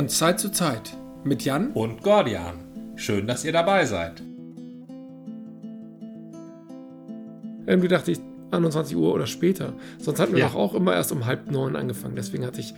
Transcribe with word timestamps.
Von 0.00 0.08
Zeit 0.08 0.40
zu 0.40 0.50
Zeit 0.50 0.96
mit 1.24 1.44
Jan 1.44 1.72
und 1.72 2.02
Gordian. 2.02 2.94
Schön, 2.96 3.26
dass 3.26 3.44
ihr 3.44 3.52
dabei 3.52 3.84
seid. 3.84 4.22
Irgendwie 7.66 7.88
dachte 7.88 8.12
ich 8.12 8.18
21 8.50 8.96
Uhr 8.96 9.12
oder 9.12 9.26
später. 9.26 9.74
Sonst 9.98 10.18
hatten 10.18 10.32
wir 10.32 10.38
Ja. 10.38 10.48
doch 10.48 10.54
auch 10.54 10.72
immer 10.72 10.94
erst 10.94 11.12
um 11.12 11.26
halb 11.26 11.50
neun 11.50 11.76
angefangen. 11.76 12.16
Deswegen 12.16 12.46
hatte 12.46 12.60
ich, 12.62 12.72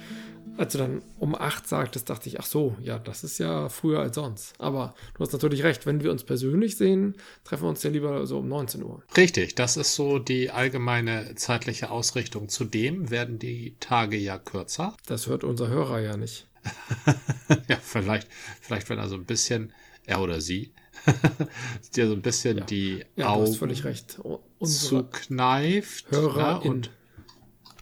als 0.56 0.72
du 0.72 0.78
dann 0.78 1.00
um 1.20 1.36
acht 1.36 1.68
sagtest, 1.68 2.10
dachte 2.10 2.28
ich, 2.28 2.40
ach 2.40 2.46
so, 2.46 2.74
ja, 2.82 2.98
das 2.98 3.22
ist 3.22 3.38
ja 3.38 3.68
früher 3.68 4.00
als 4.00 4.16
sonst. 4.16 4.54
Aber 4.58 4.92
du 5.14 5.20
hast 5.20 5.32
natürlich 5.32 5.62
recht, 5.62 5.86
wenn 5.86 6.02
wir 6.02 6.10
uns 6.10 6.24
persönlich 6.24 6.76
sehen, 6.76 7.14
treffen 7.44 7.62
wir 7.62 7.68
uns 7.68 7.84
ja 7.84 7.90
lieber 7.90 8.26
so 8.26 8.38
um 8.40 8.48
19 8.48 8.82
Uhr. 8.82 9.00
Richtig, 9.16 9.54
das 9.54 9.76
ist 9.76 9.94
so 9.94 10.18
die 10.18 10.50
allgemeine 10.50 11.36
zeitliche 11.36 11.92
Ausrichtung. 11.92 12.48
Zudem 12.48 13.10
werden 13.10 13.38
die 13.38 13.76
Tage 13.78 14.16
ja 14.16 14.38
kürzer. 14.38 14.96
Das 15.06 15.28
hört 15.28 15.44
unser 15.44 15.68
Hörer 15.68 16.00
ja 16.00 16.16
nicht. 16.16 16.48
ja, 17.68 17.76
vielleicht, 17.82 18.28
vielleicht 18.60 18.88
wenn 18.90 18.98
er 18.98 19.08
so 19.08 19.16
ein 19.16 19.24
bisschen, 19.24 19.72
er 20.06 20.20
oder 20.20 20.40
sie, 20.40 20.72
dir 21.96 22.08
so 22.08 22.14
ein 22.14 22.22
bisschen 22.22 22.64
die 22.66 23.04
Ja, 23.16 23.30
Augen 23.30 23.54
völlig 23.54 23.84
recht. 23.84 24.20
Unsere 24.58 25.10
zukneift 25.10 26.10
Hörer 26.10 26.60
ne, 26.60 26.70
und, 26.70 26.90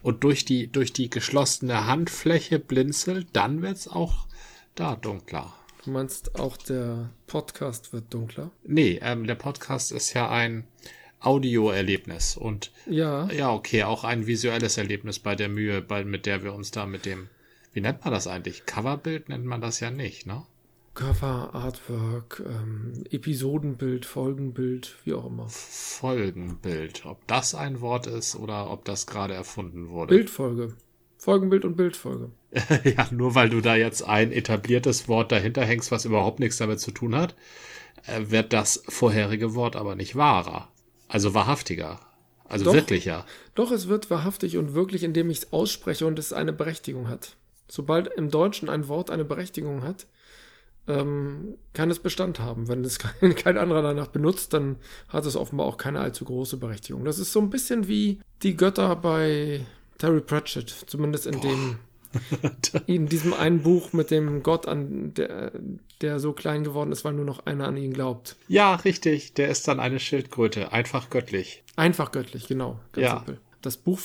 und 0.01 0.23
durch 0.23 0.45
die, 0.45 0.67
durch 0.67 0.93
die 0.93 1.09
geschlossene 1.09 1.85
Handfläche 1.87 2.59
blinzelt, 2.59 3.27
dann 3.33 3.61
wird's 3.61 3.87
auch 3.87 4.27
da 4.75 4.95
dunkler. 4.95 5.53
Du 5.83 5.91
meinst 5.91 6.35
auch 6.39 6.57
der 6.57 7.09
Podcast 7.27 7.91
wird 7.91 8.13
dunkler? 8.13 8.51
Nee, 8.63 8.99
ähm, 9.01 9.25
der 9.25 9.35
Podcast 9.35 9.91
ist 9.91 10.13
ja 10.13 10.29
ein 10.29 10.67
Audioerlebnis 11.19 12.35
und 12.37 12.71
Ja, 12.87 13.31
ja, 13.31 13.51
okay, 13.51 13.83
auch 13.83 14.03
ein 14.03 14.27
visuelles 14.27 14.77
Erlebnis 14.77 15.19
bei 15.19 15.35
der 15.35 15.49
Mühe, 15.49 15.81
bei, 15.81 16.03
mit 16.03 16.25
der 16.25 16.43
wir 16.43 16.53
uns 16.53 16.71
da 16.71 16.85
mit 16.85 17.05
dem, 17.05 17.29
wie 17.73 17.81
nennt 17.81 18.03
man 18.03 18.13
das 18.13 18.27
eigentlich? 18.27 18.65
Coverbild 18.65 19.29
nennt 19.29 19.45
man 19.45 19.61
das 19.61 19.79
ja 19.79 19.91
nicht, 19.91 20.25
ne? 20.25 20.43
Cover, 20.93 21.51
Artwork, 21.53 22.43
ähm, 22.45 23.05
Episodenbild, 23.09 24.05
Folgenbild, 24.05 24.97
wie 25.05 25.13
auch 25.13 25.25
immer. 25.25 25.47
Folgenbild. 25.47 27.05
Ob 27.05 27.25
das 27.27 27.55
ein 27.55 27.79
Wort 27.79 28.07
ist 28.07 28.35
oder 28.35 28.69
ob 28.69 28.83
das 28.83 29.07
gerade 29.07 29.33
erfunden 29.33 29.89
wurde. 29.89 30.13
Bildfolge. 30.13 30.75
Folgenbild 31.17 31.63
und 31.63 31.77
Bildfolge. 31.77 32.31
ja, 32.83 33.07
nur 33.11 33.35
weil 33.35 33.49
du 33.49 33.61
da 33.61 33.75
jetzt 33.75 34.03
ein 34.03 34.33
etabliertes 34.33 35.07
Wort 35.07 35.31
dahinter 35.31 35.63
hängst, 35.63 35.91
was 35.91 36.03
überhaupt 36.03 36.39
nichts 36.39 36.57
damit 36.57 36.81
zu 36.81 36.91
tun 36.91 37.15
hat, 37.15 37.35
äh, 38.07 38.29
wird 38.29 38.51
das 38.51 38.83
vorherige 38.89 39.55
Wort 39.55 39.77
aber 39.77 39.95
nicht 39.95 40.17
wahrer. 40.17 40.67
Also 41.07 41.33
wahrhaftiger. 41.33 42.01
Also 42.43 42.65
Doch. 42.65 42.73
wirklicher. 42.73 43.25
Doch 43.55 43.71
es 43.71 43.87
wird 43.87 44.09
wahrhaftig 44.09 44.57
und 44.57 44.73
wirklich, 44.73 45.03
indem 45.03 45.29
ich 45.29 45.37
es 45.37 45.53
ausspreche 45.53 46.05
und 46.05 46.19
es 46.19 46.33
eine 46.33 46.51
Berechtigung 46.51 47.07
hat. 47.07 47.37
Sobald 47.71 48.07
im 48.07 48.29
Deutschen 48.29 48.67
ein 48.67 48.89
Wort 48.89 49.09
eine 49.09 49.23
Berechtigung 49.23 49.83
hat, 49.83 50.07
ähm, 50.89 51.55
kann 51.73 51.89
es 51.89 51.99
Bestand 51.99 52.39
haben. 52.39 52.67
Wenn 52.67 52.83
es 52.83 52.99
kein, 53.21 53.33
kein 53.35 53.57
anderer 53.57 53.81
danach 53.81 54.07
benutzt, 54.07 54.51
dann 54.53 54.75
hat 55.07 55.25
es 55.25 55.37
offenbar 55.37 55.67
auch 55.67 55.77
keine 55.77 56.01
allzu 56.01 56.25
große 56.25 56.57
Berechtigung. 56.57 57.05
Das 57.05 57.17
ist 57.17 57.31
so 57.31 57.39
ein 57.39 57.49
bisschen 57.49 57.87
wie 57.87 58.19
die 58.43 58.57
Götter 58.57 58.93
bei 58.97 59.61
Terry 59.99 60.19
Pratchett, 60.19 60.69
zumindest 60.87 61.27
in 61.27 61.39
dem 61.39 61.77
in 62.87 63.05
diesem 63.07 63.33
einen 63.33 63.61
Buch 63.61 63.93
mit 63.93 64.11
dem 64.11 64.43
Gott, 64.43 64.67
an 64.67 65.13
der, 65.13 65.53
der 66.01 66.19
so 66.19 66.33
klein 66.33 66.65
geworden 66.65 66.91
ist, 66.91 67.05
weil 67.05 67.13
nur 67.13 67.23
noch 67.23 67.45
einer 67.45 67.65
an 67.69 67.77
ihn 67.77 67.93
glaubt. 67.93 68.35
ja, 68.49 68.75
richtig. 68.75 69.33
Der 69.35 69.47
ist 69.47 69.65
dann 69.69 69.79
eine 69.79 69.97
Schildkröte. 69.97 70.73
Einfach 70.73 71.09
göttlich. 71.09 71.63
Einfach 71.77 72.11
göttlich, 72.11 72.47
genau. 72.49 72.81
Ganz 72.91 73.05
Ja. 73.05 73.15
simpel. 73.15 73.39
Das 73.61 73.77
Buch 73.77 73.99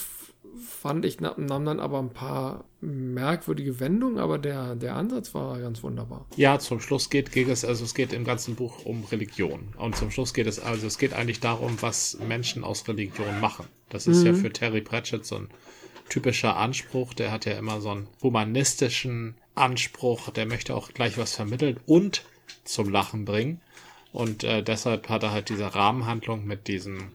fand 0.56 1.04
ich, 1.04 1.20
na- 1.20 1.34
nahm 1.36 1.64
dann 1.64 1.80
aber 1.80 1.98
ein 1.98 2.10
paar 2.10 2.64
merkwürdige 2.80 3.80
Wendungen, 3.80 4.18
aber 4.18 4.38
der, 4.38 4.74
der 4.76 4.94
Ansatz 4.96 5.34
war 5.34 5.58
ganz 5.60 5.82
wunderbar. 5.82 6.26
Ja, 6.36 6.58
zum 6.58 6.80
Schluss 6.80 7.10
geht, 7.10 7.32
geht 7.32 7.48
es, 7.48 7.64
also 7.64 7.84
es 7.84 7.94
geht 7.94 8.12
im 8.12 8.24
ganzen 8.24 8.54
Buch 8.54 8.84
um 8.84 9.04
Religion. 9.04 9.74
Und 9.78 9.96
zum 9.96 10.10
Schluss 10.10 10.34
geht 10.34 10.46
es, 10.46 10.58
also 10.60 10.86
es 10.86 10.98
geht 10.98 11.12
eigentlich 11.12 11.40
darum, 11.40 11.76
was 11.80 12.18
Menschen 12.26 12.64
aus 12.64 12.86
Religion 12.88 13.40
machen. 13.40 13.66
Das 13.88 14.06
ist 14.06 14.24
ja 14.24 14.34
für 14.34 14.52
Terry 14.52 14.80
Pratchett 14.80 15.24
so 15.24 15.36
ein 15.36 15.48
typischer 16.08 16.56
Anspruch. 16.56 17.14
Der 17.14 17.30
hat 17.30 17.44
ja 17.46 17.52
immer 17.52 17.80
so 17.80 17.90
einen 17.90 18.08
humanistischen 18.22 19.36
Anspruch. 19.54 20.30
Der 20.30 20.46
möchte 20.46 20.74
auch 20.74 20.90
gleich 20.92 21.18
was 21.18 21.34
vermitteln 21.34 21.78
und 21.86 22.24
zum 22.64 22.88
Lachen 22.90 23.24
bringen. 23.24 23.60
Und 24.12 24.44
äh, 24.44 24.62
deshalb 24.62 25.08
hat 25.08 25.22
er 25.22 25.32
halt 25.32 25.48
diese 25.50 25.74
Rahmenhandlung 25.74 26.44
mit 26.46 26.68
diesem 26.68 27.12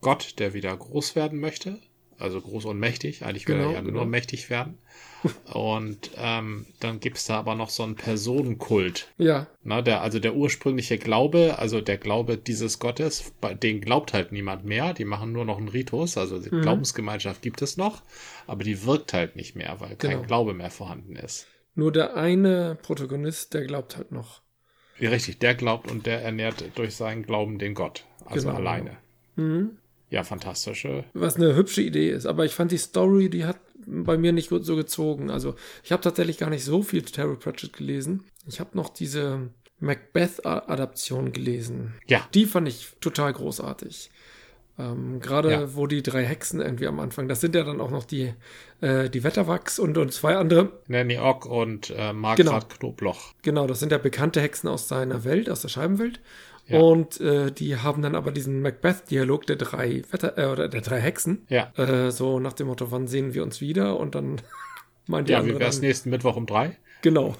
Gott, 0.00 0.38
der 0.38 0.54
wieder 0.54 0.76
groß 0.76 1.14
werden 1.16 1.40
möchte. 1.40 1.78
Also 2.18 2.40
groß 2.40 2.64
und 2.66 2.78
mächtig. 2.78 3.24
Eigentlich 3.24 3.46
will 3.48 3.56
Genau, 3.56 3.68
er 3.70 3.74
ja 3.74 3.80
genau. 3.80 3.98
nur 3.98 4.06
mächtig 4.06 4.50
werden. 4.50 4.78
Und 5.52 6.10
ähm, 6.18 6.66
dann 6.80 7.00
gibt's 7.00 7.24
da 7.26 7.38
aber 7.38 7.54
noch 7.54 7.70
so 7.70 7.82
einen 7.82 7.94
Personenkult. 7.94 9.08
Ja, 9.16 9.46
Na, 9.62 9.80
der, 9.82 10.02
also 10.02 10.18
der 10.18 10.34
ursprüngliche 10.34 10.98
Glaube, 10.98 11.58
also 11.58 11.80
der 11.80 11.96
Glaube 11.96 12.36
dieses 12.36 12.78
Gottes, 12.78 13.32
bei 13.40 13.54
den 13.54 13.80
glaubt 13.80 14.12
halt 14.12 14.32
niemand 14.32 14.64
mehr. 14.64 14.92
Die 14.92 15.04
machen 15.06 15.32
nur 15.32 15.44
noch 15.46 15.56
einen 15.58 15.68
Ritus, 15.68 16.18
also 16.18 16.36
Mhm. 16.36 16.42
die 16.42 16.50
Glaubensgemeinschaft 16.50 17.40
gibt 17.42 17.62
es 17.62 17.76
noch, 17.76 18.02
aber 18.46 18.64
die 18.64 18.84
wirkt 18.84 19.12
halt 19.14 19.34
nicht 19.36 19.56
mehr, 19.56 19.76
weil 19.80 19.96
kein 19.96 20.10
Genau. 20.10 20.22
Glaube 20.24 20.54
mehr 20.54 20.70
vorhanden 20.70 21.16
ist. 21.16 21.46
nur 21.74 21.90
der 21.90 22.14
eine 22.16 22.78
Protagonist, 22.82 23.52
der 23.54 23.64
glaubt 23.66 23.96
halt 23.96 24.12
noch. 24.12 24.42
Ja, 25.00 25.10
richtig, 25.10 25.38
der 25.40 25.54
glaubt 25.56 25.90
und 25.90 26.06
der 26.06 26.22
ernährt 26.22 26.62
durch 26.76 26.94
seinen 26.94 27.24
Glauben 27.24 27.58
den 27.58 27.74
Gott. 27.74 28.04
Also 28.26 28.46
Genau, 28.48 28.58
alleine. 28.60 28.98
Mhm. 29.36 29.78
Ja, 30.10 30.22
fantastische. 30.22 31.04
Was 31.14 31.36
eine 31.36 31.56
hübsche 31.56 31.82
Idee 31.82 32.10
ist, 32.10 32.26
aber 32.26 32.44
ich 32.44 32.52
fand 32.54 32.70
die 32.72 32.78
Story, 32.78 33.30
die 33.30 33.44
hat 33.44 33.58
bei 33.86 34.16
mir 34.16 34.32
nicht 34.32 34.50
gut 34.50 34.64
so 34.64 34.76
gezogen. 34.76 35.30
Also 35.30 35.56
ich 35.82 35.92
habe 35.92 36.02
tatsächlich 36.02 36.38
gar 36.38 36.50
nicht 36.50 36.64
so 36.64 36.82
viel 36.82 37.02
Terry 37.02 37.36
Pratchett 37.36 37.72
gelesen. 37.72 38.24
Ich 38.46 38.60
habe 38.60 38.76
noch 38.76 38.88
diese 38.88 39.50
Macbeth-Adaption 39.80 41.32
gelesen. 41.32 41.94
Ja, 42.06 42.26
Die 42.34 42.46
fand 42.46 42.68
ich 42.68 42.92
total 43.00 43.32
großartig. 43.32 44.10
Ähm, 44.78 45.20
Gerade 45.20 45.50
Ja. 45.52 45.74
wo 45.76 45.86
die 45.86 46.02
drei 46.02 46.24
Hexen 46.24 46.60
irgendwie 46.60 46.86
am 46.88 46.98
Anfang, 46.98 47.28
das 47.28 47.40
sind 47.40 47.54
ja 47.54 47.62
dann 47.62 47.80
auch 47.80 47.90
noch 47.90 48.04
die, 48.04 48.32
äh, 48.80 49.08
die 49.08 49.22
Wetterwachs 49.22 49.78
und, 49.78 49.96
und 49.98 50.12
zwei 50.12 50.36
andere. 50.36 50.72
Nanny 50.88 51.18
Ock 51.18 51.46
und 51.46 51.90
äh, 51.96 52.12
Margret 52.12 52.68
Knobloch. 52.78 53.34
Genau, 53.42 53.66
das 53.68 53.78
sind 53.80 53.92
ja 53.92 53.98
bekannte 53.98 54.40
Hexen 54.40 54.68
aus 54.68 54.88
seiner 54.88 55.24
Welt, 55.24 55.48
aus 55.48 55.62
der 55.62 55.68
Scheibenwelt. 55.68 56.20
Ja. 56.66 56.80
Und 56.80 57.20
äh, 57.20 57.52
die 57.52 57.76
haben 57.76 58.02
dann 58.02 58.14
aber 58.14 58.32
diesen 58.32 58.62
Macbeth-Dialog 58.62 59.46
der 59.46 59.56
drei 59.56 60.02
Wetter 60.10 60.38
äh, 60.38 60.46
oder 60.46 60.66
der 60.68 60.80
drei 60.80 60.98
Hexen. 60.98 61.46
Ja. 61.48 61.70
Äh, 61.76 62.10
so 62.10 62.40
nach 62.40 62.54
dem 62.54 62.66
Motto, 62.68 62.90
wann 62.90 63.06
sehen 63.06 63.34
wir 63.34 63.42
uns 63.42 63.60
wieder? 63.60 63.98
Und 64.00 64.14
dann 64.14 64.40
meint 65.06 65.28
die 65.28 65.32
Ja, 65.34 65.44
wie 65.44 65.58
wär's 65.58 65.76
dann, 65.76 65.86
nächsten 65.86 66.10
Mittwoch 66.10 66.36
um 66.36 66.46
drei? 66.46 66.78
Genau. 67.02 67.36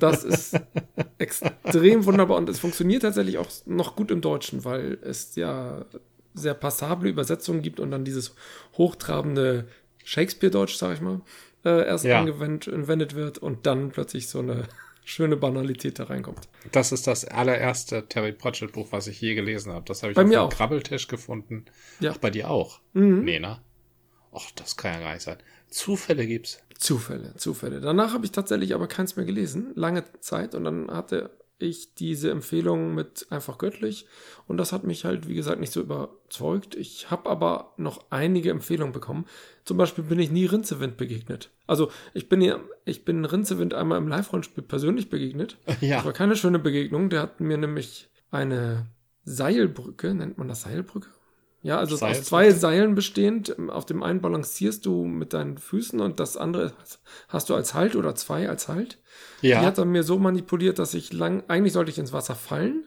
Das 0.00 0.24
ist 0.24 0.58
extrem 1.18 2.04
wunderbar 2.04 2.36
und 2.36 2.48
es 2.48 2.58
funktioniert 2.58 3.02
tatsächlich 3.02 3.38
auch 3.38 3.48
noch 3.64 3.96
gut 3.96 4.10
im 4.10 4.20
Deutschen, 4.20 4.64
weil 4.64 4.98
es 5.02 5.34
ja 5.36 5.84
sehr 6.38 6.54
passable 6.54 7.08
Übersetzungen 7.10 7.62
gibt 7.62 7.80
und 7.80 7.90
dann 7.90 8.04
dieses 8.04 8.34
hochtrabende 8.78 9.68
Shakespeare-Deutsch, 10.04 10.76
sag 10.76 10.94
ich 10.94 11.00
mal, 11.00 11.20
äh, 11.64 11.86
erst 11.86 12.04
Ja. 12.04 12.18
angewendet 12.20 13.14
wird 13.14 13.38
und 13.38 13.66
dann 13.66 13.90
plötzlich 13.90 14.28
so 14.28 14.38
eine 14.38 14.64
schöne 15.04 15.36
Banalität 15.36 15.98
da 15.98 16.04
reinkommt. 16.04 16.48
Das 16.72 16.92
ist 16.92 17.06
das 17.06 17.24
allererste 17.24 18.06
Terry 18.08 18.32
Pratchett 18.32 18.72
Buch, 18.72 18.88
was 18.90 19.06
ich 19.06 19.20
je 19.20 19.34
gelesen 19.34 19.72
habe. 19.72 19.84
Das 19.86 20.02
habe 20.02 20.12
ich 20.12 20.16
Bei 20.16 20.22
auf 20.22 20.28
mir 20.28 20.36
dem 20.36 20.40
auch. 20.42 20.50
Krabbeltisch 20.50 21.08
gefunden. 21.08 21.64
Ja. 22.00 22.12
Ach, 22.14 22.18
bei 22.18 22.30
dir 22.30 22.50
auch? 22.50 22.80
Mhm. 22.92 23.24
Nee, 23.24 23.40
ne? 23.40 23.58
Ach, 24.32 24.50
das 24.54 24.76
kann 24.76 24.94
ja 24.94 25.00
gar 25.00 25.12
nicht 25.14 25.22
sein. 25.22 25.38
Zufälle 25.68 26.26
gibt's. 26.26 26.60
Zufälle, 26.78 27.34
Zufälle. 27.36 27.80
Danach 27.80 28.12
habe 28.14 28.24
ich 28.24 28.32
tatsächlich 28.32 28.74
aber 28.74 28.86
keins 28.86 29.16
mehr 29.16 29.24
gelesen, 29.26 29.72
lange 29.74 30.04
Zeit. 30.20 30.54
Und 30.54 30.64
dann 30.64 30.90
hatte 30.90 31.30
ich 31.58 31.94
diese 31.94 32.30
Empfehlung 32.30 32.94
mit 32.94 33.26
einfach 33.30 33.58
göttlich. 33.58 34.06
Und 34.46 34.56
das 34.56 34.72
hat 34.72 34.84
mich 34.84 35.04
halt, 35.04 35.28
wie 35.28 35.34
gesagt, 35.34 35.60
nicht 35.60 35.72
so 35.72 35.80
überzeugt. 35.80 36.74
Ich 36.74 37.10
habe 37.10 37.28
aber 37.28 37.72
noch 37.76 38.04
einige 38.10 38.50
Empfehlungen 38.50 38.92
bekommen. 38.92 39.26
Zum 39.64 39.76
Beispiel 39.76 40.04
bin 40.04 40.18
ich 40.18 40.30
nie 40.30 40.46
Rinzewind 40.46 40.96
begegnet. 40.96 41.50
Also 41.66 41.90
ich 42.14 42.28
bin 42.28 42.40
ja, 42.40 42.60
ich 42.84 43.04
bin 43.04 43.24
Rinzewind 43.24 43.74
einmal 43.74 43.98
im 43.98 44.08
Live-Rollenspiel 44.08 44.64
persönlich 44.64 45.10
begegnet. 45.10 45.58
Ja. 45.80 45.96
Das 45.96 46.06
war 46.06 46.12
keine 46.12 46.34
schöne 46.34 46.58
Begegnung. 46.58 47.08
Der 47.08 47.22
hat 47.22 47.40
mir 47.40 47.56
nämlich 47.56 48.08
eine 48.30 48.86
Seilbrücke, 49.24 50.14
nennt 50.14 50.38
man 50.38 50.48
das 50.48 50.62
Seilbrücke? 50.62 51.08
Ja, 51.62 51.78
also 51.78 51.96
Seilbrücke. 51.96 52.20
aus 52.20 52.26
zwei 52.28 52.50
Seilen 52.52 52.94
bestehend. 52.94 53.56
Auf 53.68 53.84
dem 53.84 54.02
einen 54.02 54.20
balancierst 54.20 54.86
du 54.86 55.04
mit 55.04 55.32
deinen 55.32 55.58
Füßen 55.58 56.00
und 56.00 56.20
das 56.20 56.36
andere 56.36 56.72
hast 57.28 57.50
du 57.50 57.54
als 57.54 57.74
Halt 57.74 57.96
oder 57.96 58.14
zwei 58.14 58.48
als 58.48 58.68
Halt. 58.68 58.98
Die 59.42 59.48
Ja. 59.48 59.62
hat 59.62 59.78
er 59.78 59.84
mir 59.84 60.02
so 60.04 60.18
manipuliert, 60.18 60.78
dass 60.78 60.94
ich 60.94 61.12
lang, 61.12 61.42
eigentlich 61.48 61.72
sollte 61.72 61.90
ich 61.90 61.98
ins 61.98 62.12
Wasser 62.12 62.34
fallen. 62.36 62.86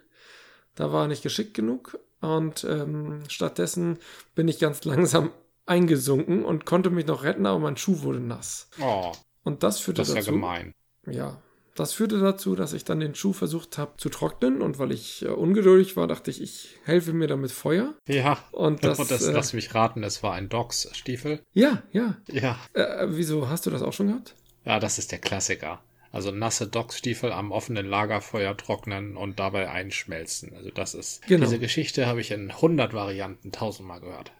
Da 0.76 0.94
war 0.94 1.04
er 1.06 1.08
nicht 1.10 1.24
geschickt 1.24 1.54
genug. 1.54 2.00
Und 2.22 2.64
ähm, 2.64 3.24
stattdessen 3.28 3.98
bin 4.36 4.48
ich 4.48 4.60
ganz 4.60 4.84
langsam 4.86 5.32
eingesunken 5.66 6.46
und 6.46 6.66
konnte 6.66 6.90
mich 6.90 7.06
noch 7.08 7.24
retten, 7.24 7.46
aber 7.46 7.60
mein 7.60 7.78
Schuh 7.78 8.02
wurde 8.04 8.20
nass. 8.20 8.70
Oh, 8.82 9.12
Und 9.44 9.64
das 9.64 9.80
führte 9.80 10.02
das 10.02 10.10
ist 10.10 10.16
ja 10.16 10.22
dazu. 10.22 10.32
gemein. 10.32 10.74
Ja, 11.08 11.42
das 11.76 11.94
führte 11.94 12.20
dazu, 12.20 12.56
dass 12.56 12.74
ich 12.74 12.84
dann 12.84 13.00
den 13.00 13.16
Schuh 13.16 13.34
versucht 13.34 13.78
habe 13.78 13.94
zu 13.98 14.10
trocknen 14.10 14.62
und 14.62 14.78
weil 14.80 14.92
ich 14.92 15.24
äh, 15.24 15.30
ungeduldig 15.30 15.96
war, 15.96 16.08
dachte 16.08 16.30
ich, 16.32 16.42
ich 16.42 16.78
helfe 16.84 17.14
mir 17.14 17.28
damit 17.28 17.52
Feuer. 17.52 17.94
Ja. 18.08 18.38
Und 18.52 18.84
das, 18.84 18.98
das 19.08 19.28
äh, 19.28 19.32
lass 19.32 19.54
mich 19.54 19.74
raten, 19.74 20.04
es 20.04 20.22
war 20.24 20.34
ein 20.34 20.50
Dogs-Stiefel. 20.50 21.40
Ja, 21.54 21.84
ja. 21.92 22.18
Ja. 22.32 22.60
Äh, 22.74 23.08
wieso 23.10 23.50
hast 23.50 23.66
du 23.66 23.70
das 23.70 23.82
auch 23.82 23.94
schon 23.94 24.08
gehabt? 24.08 24.36
Ja, 24.66 24.80
das 24.80 24.98
ist 25.00 25.12
der 25.12 25.20
Klassiker. 25.20 25.82
Also 26.12 26.32
nasse 26.32 26.68
Dockstiefel 26.68 27.32
am 27.32 27.52
offenen 27.54 27.86
Lagerfeuer 27.86 28.58
trocknen 28.58 29.16
und 29.16 29.40
dabei 29.40 29.70
einschmelzen. 29.70 30.54
Also 30.54 30.70
das 30.70 30.94
ist, 30.94 31.26
Genau. 31.28 31.46
diese 31.46 31.58
Geschichte 31.58 32.06
habe 32.06 32.20
ich 32.20 32.32
in 32.32 32.52
100 32.52 32.94
Varianten 32.94 33.54
tausendmal 33.54 34.02
gehört. 34.02 34.34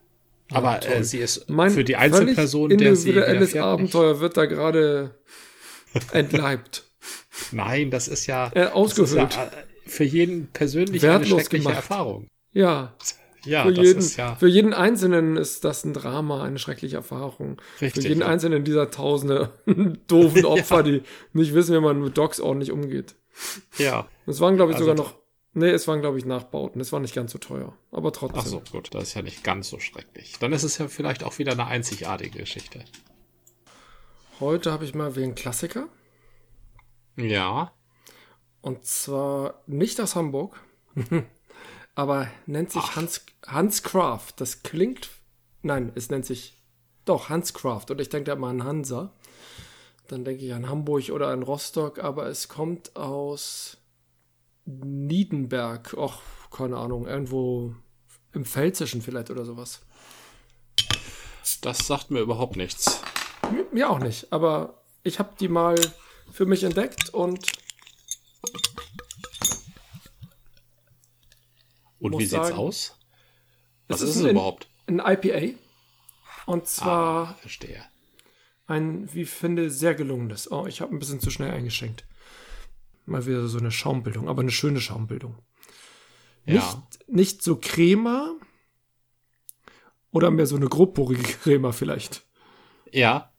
Aber 0.52 0.86
äh, 0.86 1.04
sie 1.06 1.20
ist 1.20 1.50
Mein 1.50 1.72
für 1.72 1.86
die 1.86 1.96
Einzelperson, 1.96 2.78
der 2.78 2.98
sie 2.98 3.12
individuelles. 3.12 3.56
Abenteuer 3.56 4.20
wird 4.20 4.36
da 4.36 4.46
gerade 4.48 5.16
entleibt. 6.12 6.84
Nein, 7.52 7.92
das 7.92 8.08
ist 8.08 8.28
ja, 8.28 8.52
Äh, 8.54 8.70
ist 8.84 9.14
ja 9.16 9.24
äh, 9.24 9.50
für 9.86 10.04
jeden 10.04 10.48
persönlich 10.48 11.04
eine 11.04 11.14
Wertlos 11.14 11.42
schreckliche 11.42 11.64
gemacht. 11.64 11.76
Erfahrung. 11.78 12.28
Ja, 12.54 12.96
Ja, 13.44 13.64
für 13.64 13.74
das 13.74 13.86
jeden, 13.86 14.00
ist 14.00 14.18
ja 14.18 14.36
für 14.36 14.48
jeden 14.48 14.74
Einzelnen 14.74 15.38
ist 15.38 15.64
das 15.64 15.84
ein 15.84 15.94
Drama, 15.94 16.44
eine 16.44 16.60
schreckliche 16.60 16.98
Erfahrung. 16.98 17.60
Richtig, 17.82 18.04
Für 18.04 18.10
jeden 18.10 18.22
ja. 18.22 18.28
Einzelnen 18.28 18.64
dieser 18.64 18.92
tausende 18.92 19.52
doofen 20.08 20.46
Opfer, 20.46 20.84
die 20.84 21.02
nicht 21.34 21.54
wissen, 21.54 21.76
wie 21.76 21.80
man 21.80 22.02
mit 22.02 22.18
Dogs 22.18 22.40
ordentlich 22.40 22.72
umgeht. 22.72 23.16
ja. 23.78 24.08
Es 24.28 24.40
waren, 24.40 24.56
glaube 24.56 24.72
ich, 24.72 24.78
Also 24.78 24.88
sogar 24.90 25.04
noch. 25.04 25.16
Nee, 25.54 25.72
es 25.72 25.86
waren, 25.88 26.00
glaube 26.00 26.18
ich, 26.18 26.24
Nachbauten. 26.26 26.80
Es 26.80 26.94
war 26.94 27.02
nicht 27.02 27.14
ganz 27.14 27.34
so 27.34 27.38
teuer. 27.38 27.76
Aber 27.92 28.14
trotzdem. 28.14 28.40
Ach 28.40 28.46
so, 28.46 28.62
gut, 28.72 28.94
das 28.94 29.04
ist 29.04 29.14
ja 29.16 29.22
nicht 29.22 29.44
ganz 29.44 29.68
so 29.70 29.80
schrecklich. 29.80 30.36
Dann 30.40 30.54
ist 30.54 30.64
es 30.64 30.78
ja 30.78 30.88
vielleicht 30.88 31.26
auch 31.26 31.40
wieder 31.40 31.52
eine 31.52 31.66
einzigartige 31.68 32.40
Geschichte. 32.40 32.86
Heute 34.40 34.72
habe 34.72 34.86
ich 34.86 34.96
mal 34.96 35.16
wie 35.16 35.24
ein 35.24 35.36
Klassiker. 35.36 35.88
Ja. 37.16 37.72
Und 38.62 38.86
zwar 38.86 39.62
nicht 39.68 40.00
aus 40.00 40.16
Hamburg, 40.16 40.60
aber 41.96 42.28
nennt 42.46 42.72
sich 42.72 42.96
Hans, 42.96 43.26
Hans 43.46 43.84
Craft. 43.84 44.34
Das 44.38 44.64
klingt. 44.64 45.10
Nein, 45.64 45.92
es 45.96 46.10
nennt 46.10 46.26
sich 46.26 46.58
doch 47.06 47.30
Hans 47.30 47.54
Craft. 47.54 47.86
Und 47.90 48.02
ich 48.02 48.10
denke 48.10 48.32
da 48.32 48.36
mal 48.36 48.50
an 48.50 48.64
Hansa. 48.64 49.14
Dann 50.08 50.26
denke 50.26 50.46
ich 50.46 50.54
an 50.54 50.70
Hamburg 50.70 51.10
oder 51.10 51.30
an 51.30 51.44
Rostock, 51.44 52.00
aber 52.00 52.28
es 52.28 52.48
kommt 52.48 52.96
aus 52.96 53.78
Niedenberg. 54.66 55.94
Och, 55.98 56.22
keine 56.52 56.78
Ahnung, 56.78 57.08
irgendwo 57.08 57.76
im 58.34 58.46
Pfälzischen 58.46 59.02
vielleicht 59.02 59.32
oder 59.32 59.46
sowas. 59.46 59.82
Das 61.62 61.80
sagt 61.88 62.12
mir 62.12 62.20
überhaupt 62.20 62.56
nichts. 62.56 63.02
Mir 63.72 63.90
auch 63.90 64.00
nicht, 64.00 64.32
aber 64.32 64.84
ich 65.04 65.20
habe 65.20 65.34
die 65.40 65.48
mal 65.48 65.76
für 66.32 66.46
mich 66.46 66.64
entdeckt 66.64 67.10
und 67.10 67.52
Und 72.00 72.14
wie 72.18 72.26
sieht's 72.26 72.48
sagen, 72.48 72.58
aus? 72.58 72.98
Was 73.88 74.02
ist 74.02 74.16
es 74.16 74.24
überhaupt? 74.24 74.68
ein 74.88 75.00
IPA. 75.00 75.58
Und 76.46 76.68
zwar 76.68 77.30
Ah, 77.30 77.34
verstehe. 77.36 77.84
Ein, 78.66 79.14
wie 79.14 79.22
ich 79.22 79.30
finde, 79.30 79.70
sehr 79.70 79.94
gelungenes. 79.94 80.52
Oh, 80.52 80.66
ich 80.66 80.82
habe 80.82 80.96
ein 80.96 81.00
bisschen 81.00 81.20
zu 81.20 81.30
schnell 81.30 81.52
eingeschenkt. 81.52 82.06
Mal 83.06 83.26
wieder 83.26 83.48
so 83.48 83.60
eine 83.60 83.72
Schaumbildung, 83.72 84.28
aber 84.30 84.42
eine 84.42 84.52
schöne 84.52 84.82
Schaumbildung. 84.82 85.38
Ja. 86.46 86.54
Nicht, 86.54 87.10
nicht 87.10 87.44
so 87.44 87.58
Crema 87.58 88.34
oder 90.12 90.32
mehr 90.32 90.48
so 90.48 90.56
eine 90.56 90.68
grobporige 90.68 91.22
Crema 91.44 91.72
vielleicht. 91.72 92.26
Ja. 92.92 93.31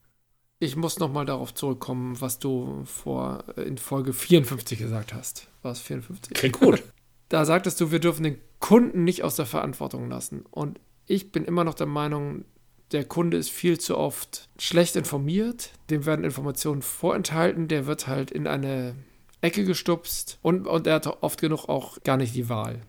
Ich 0.62 0.76
muss 0.76 1.00
noch 1.00 1.12
mal 1.12 1.26
darauf 1.26 1.52
zurückkommen, 1.52 2.20
was 2.20 2.38
du 2.38 2.84
vor 2.84 3.42
in 3.56 3.78
Folge 3.78 4.12
54 4.12 4.78
gesagt 4.78 5.12
hast. 5.12 5.48
War 5.62 5.72
es 5.72 5.80
54? 5.80 6.32
Klingt 6.34 6.60
gut. 6.60 6.82
Da 7.28 7.46
sagtest 7.46 7.80
du, 7.80 7.90
wir 7.90 7.98
dürfen 7.98 8.24
den 8.24 8.36
Kunden 8.60 9.04
nicht 9.04 9.24
aus 9.24 9.36
der 9.36 9.46
Verantwortung 9.46 10.10
lassen. 10.10 10.44
Und 10.50 10.78
ich 11.06 11.32
bin 11.32 11.46
immer 11.46 11.64
noch 11.64 11.72
der 11.72 11.86
Meinung, 11.86 12.44
der 12.92 13.06
Kunde 13.06 13.38
ist 13.38 13.48
viel 13.48 13.80
zu 13.80 13.96
oft 13.96 14.50
schlecht 14.58 14.96
informiert, 14.96 15.70
dem 15.88 16.04
werden 16.04 16.26
Informationen 16.26 16.82
vorenthalten, 16.82 17.68
der 17.68 17.86
wird 17.86 18.06
halt 18.06 18.30
in 18.30 18.46
eine 18.46 18.94
Ecke 19.40 19.64
gestupst 19.64 20.38
und, 20.42 20.66
und 20.66 20.86
er 20.86 20.96
hat 20.96 21.22
oft 21.22 21.40
genug 21.40 21.70
auch 21.70 22.02
gar 22.04 22.18
nicht 22.18 22.34
die 22.34 22.50
Wahl. 22.50 22.82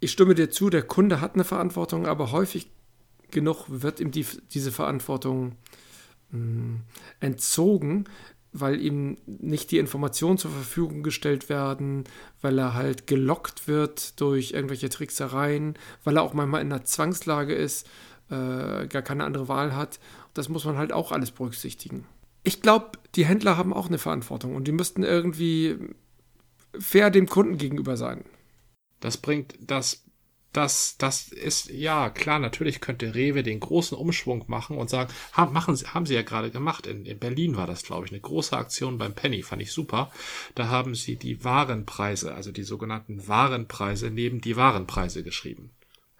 Ich 0.00 0.10
stimme 0.10 0.34
dir 0.34 0.50
zu, 0.50 0.70
der 0.70 0.82
Kunde 0.82 1.20
hat 1.20 1.34
eine 1.34 1.44
Verantwortung, 1.44 2.08
aber 2.08 2.32
häufig 2.32 2.72
genug 3.30 3.66
wird 3.68 4.00
ihm 4.00 4.10
die, 4.10 4.26
diese 4.50 4.72
Verantwortung 4.72 5.52
mh, 5.52 5.54
entzogen, 7.20 8.04
weil 8.52 8.80
ihm 8.80 9.18
nicht 9.26 9.70
die 9.72 9.78
Informationen 9.78 10.38
zur 10.38 10.52
Verfügung 10.52 11.02
gestellt 11.02 11.48
werden, 11.48 12.04
weil 12.40 12.58
er 12.58 12.74
halt 12.74 13.06
gelockt 13.06 13.66
wird 13.66 14.20
durch 14.20 14.52
irgendwelche 14.52 14.88
Tricksereien, 14.88 15.74
weil 16.04 16.16
er 16.16 16.22
auch 16.22 16.34
manchmal 16.34 16.62
in 16.62 16.72
einer 16.72 16.84
Zwangslage 16.84 17.54
ist, 17.54 17.86
äh, 18.30 18.86
gar 18.86 19.02
keine 19.02 19.24
andere 19.24 19.48
Wahl 19.48 19.74
hat. 19.74 19.98
Das 20.34 20.48
muss 20.48 20.64
man 20.64 20.76
halt 20.76 20.92
auch 20.92 21.10
alles 21.10 21.32
berücksichtigen. 21.32 22.06
Ich 22.44 22.62
glaube, 22.62 22.92
die 23.16 23.26
Händler 23.26 23.56
haben 23.56 23.72
auch 23.72 23.88
eine 23.88 23.98
Verantwortung 23.98 24.54
und 24.54 24.68
die 24.68 24.72
müssten 24.72 25.02
irgendwie 25.02 25.76
fair 26.78 27.10
dem 27.10 27.26
Kunden 27.26 27.58
gegenüber 27.58 27.96
sein. 27.96 28.24
Das 29.00 29.16
bringt 29.16 29.54
das, 29.60 30.03
das, 30.54 30.96
das 30.98 31.28
ist, 31.28 31.68
ja, 31.68 32.10
klar, 32.10 32.38
natürlich 32.38 32.80
könnte 32.80 33.14
Rewe 33.14 33.42
den 33.42 33.58
großen 33.58 33.98
Umschwung 33.98 34.44
machen 34.46 34.78
und 34.78 34.88
sagen, 34.88 35.12
haben, 35.32 35.52
machen 35.52 35.74
sie, 35.74 35.86
haben 35.88 36.06
sie 36.06 36.14
ja 36.14 36.22
gerade 36.22 36.52
gemacht. 36.52 36.86
In, 36.86 37.04
in 37.06 37.18
Berlin 37.18 37.56
war 37.56 37.66
das, 37.66 37.82
glaube 37.82 38.06
ich, 38.06 38.12
eine 38.12 38.20
große 38.20 38.56
Aktion 38.56 38.96
beim 38.96 39.14
Penny, 39.14 39.42
fand 39.42 39.62
ich 39.62 39.72
super. 39.72 40.12
Da 40.54 40.68
haben 40.68 40.94
sie 40.94 41.16
die 41.16 41.42
Warenpreise, 41.42 42.34
also 42.34 42.52
die 42.52 42.62
sogenannten 42.62 43.26
Warenpreise 43.26 44.10
neben 44.10 44.40
die 44.40 44.56
Warenpreise 44.56 45.24
geschrieben. 45.24 45.70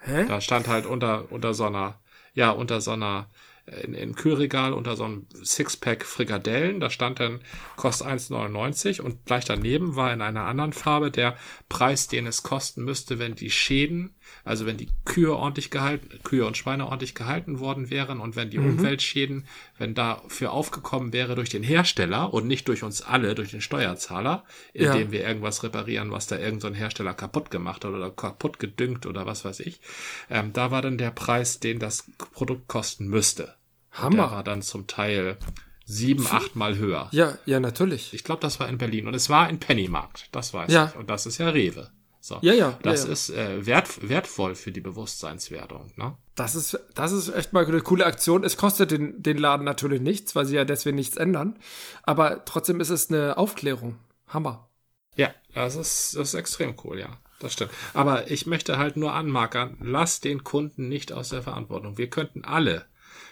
Hä? 0.01 0.27
Da 0.27 0.41
stand 0.41 0.67
halt 0.67 0.85
unter, 0.85 1.31
unter 1.31 1.55
so 1.55 1.67
einer, 1.67 2.01
ja, 2.35 2.51
unter 2.51 2.81
so 2.81 2.91
einer, 2.91 3.29
in, 3.67 3.95
im 3.95 4.15
Kühlregal 4.15 4.73
unter 4.73 4.97
so 4.97 5.05
einem 5.05 5.27
Sixpack 5.43 6.05
Frikadellen, 6.05 6.81
da 6.81 6.91
stand 6.91 7.21
dann 7.21 7.41
kostet 7.77 8.09
1,99 8.09 9.01
und 9.01 9.25
gleich 9.25 9.45
daneben 9.45 9.97
war 9.97 10.13
in 10.13 10.21
einer 10.21 10.45
anderen 10.45 10.73
Farbe 10.73 11.11
der 11.11 11.37
Preis, 11.69 12.09
den 12.09 12.27
es 12.27 12.43
kosten 12.43 12.85
müsste, 12.85 13.19
wenn 13.19 13.35
die 13.35 13.51
Schäden, 13.51 14.15
also 14.45 14.67
wenn 14.67 14.77
die 14.77 14.89
Kühe 15.05 15.35
ordentlich 15.35 15.71
gehalten, 15.71 16.09
Kühe 16.23 16.47
und 16.47 16.57
Schweine 16.57 16.87
ordentlich 16.87 17.15
gehalten 17.15 17.61
worden 17.61 17.91
wären 17.91 18.21
und 18.21 18.37
wenn 18.37 18.51
die 18.51 18.59
Umweltschäden, 18.59 19.47
wenn 19.79 19.95
dafür 19.95 20.53
aufgekommen 20.53 21.13
wäre 21.13 21.35
durch 21.35 21.49
den 21.51 21.63
Hersteller 21.63 22.33
und 22.33 22.47
nicht 22.47 22.69
durch 22.69 22.83
uns 22.83 23.03
alle, 23.03 23.35
durch 23.35 23.51
den 23.53 23.61
Steuerzahler, 23.61 24.45
indem 24.73 25.07
Ja. 25.07 25.11
wir 25.13 25.27
irgendwas 25.27 25.63
reparieren, 25.63 26.11
was 26.11 26.27
da 26.27 26.37
irgendein 26.37 26.61
so 26.61 26.67
ein 26.69 26.75
Hersteller 26.75 27.15
kaputt 27.15 27.51
gemacht 27.51 27.85
hat 27.85 27.93
oder 27.93 28.11
kaputt 28.11 28.59
gedüngt 28.59 29.07
oder 29.07 29.27
was 29.27 29.45
weiß 29.45 29.61
ich. 29.61 29.81
Ähm, 30.31 30.53
da 30.53 30.71
war 30.71 30.83
dann 30.83 30.99
der 30.99 31.11
Preis, 31.11 31.61
den 31.61 31.79
das 31.79 32.11
Produkt 32.33 32.69
kosten 32.69 33.07
müsste. 33.09 33.55
Der 33.97 34.03
Hammer. 34.03 34.31
war 34.31 34.45
dann 34.45 34.61
zum 34.63 34.87
Teil 34.87 35.37
sieben, 35.87 36.27
achtmal 36.27 36.77
höher. 36.79 37.09
Ja, 37.13 37.39
ja, 37.47 37.61
natürlich. 37.61 38.15
Ich 38.15 38.25
glaube, 38.25 38.41
das 38.41 38.59
war 38.59 38.69
in 38.69 38.79
Berlin 38.79 39.07
und 39.07 39.15
es 39.15 39.29
war 39.31 39.49
in 39.51 39.59
Pennymarkt, 39.61 40.29
das 40.33 40.55
weiß 40.55 40.73
Ja. 40.73 40.87
ich. 40.87 40.97
Und 40.99 41.11
das 41.11 41.27
ist 41.27 41.39
ja 41.39 41.49
Rewe. 41.51 41.91
So. 42.25 42.39
Ja, 42.41 42.55
ja, 42.55 42.79
Das 42.83 43.01
ja, 43.03 43.07
ja. 43.09 43.13
ist 43.13 43.29
äh, 43.29 43.67
wert, 43.67 44.09
wertvoll 44.09 44.55
für 44.55 44.73
die 44.73 44.81
Bewusstseinswertung. 44.81 45.93
Ne? 45.97 46.17
Das 46.35 46.55
ist, 46.55 46.81
das 46.95 47.13
ist 47.13 47.29
echt 47.29 47.53
mal 47.53 47.67
eine 47.67 47.83
coole 47.83 48.07
Aktion. 48.07 48.45
Es 48.45 48.57
kostet 48.57 48.93
den, 48.93 49.23
den 49.23 49.37
Laden 49.37 49.63
natürlich 49.63 50.01
nichts, 50.01 50.35
weil 50.35 50.47
sie 50.47 50.57
ja 50.57 50.65
deswegen 50.65 50.97
nichts 50.97 51.19
ändern. 51.19 51.59
Aber 52.03 52.47
trotzdem 52.47 52.81
ist 52.81 52.89
es 52.89 53.11
eine 53.11 53.37
Aufklärung. 53.37 53.99
Hammer. 54.27 54.71
Ja, 55.17 55.35
das 55.53 55.77
ist, 55.77 56.17
das 56.17 56.29
ist 56.29 56.35
extrem 56.35 56.75
cool, 56.83 56.99
ja. 56.99 57.11
Das 57.41 57.53
stimmt. 57.53 57.73
Aber 57.93 58.31
ich 58.31 58.47
möchte 58.47 58.79
halt 58.79 58.97
nur 58.97 59.13
anmarkern, 59.13 59.77
lass 59.83 60.21
den 60.21 60.45
Kunden 60.45 60.89
nicht 60.89 61.13
aus 61.13 61.29
der 61.29 61.43
Verantwortung. 61.43 61.99
Wir 61.99 62.09
könnten 62.09 62.43
alle, 62.43 62.87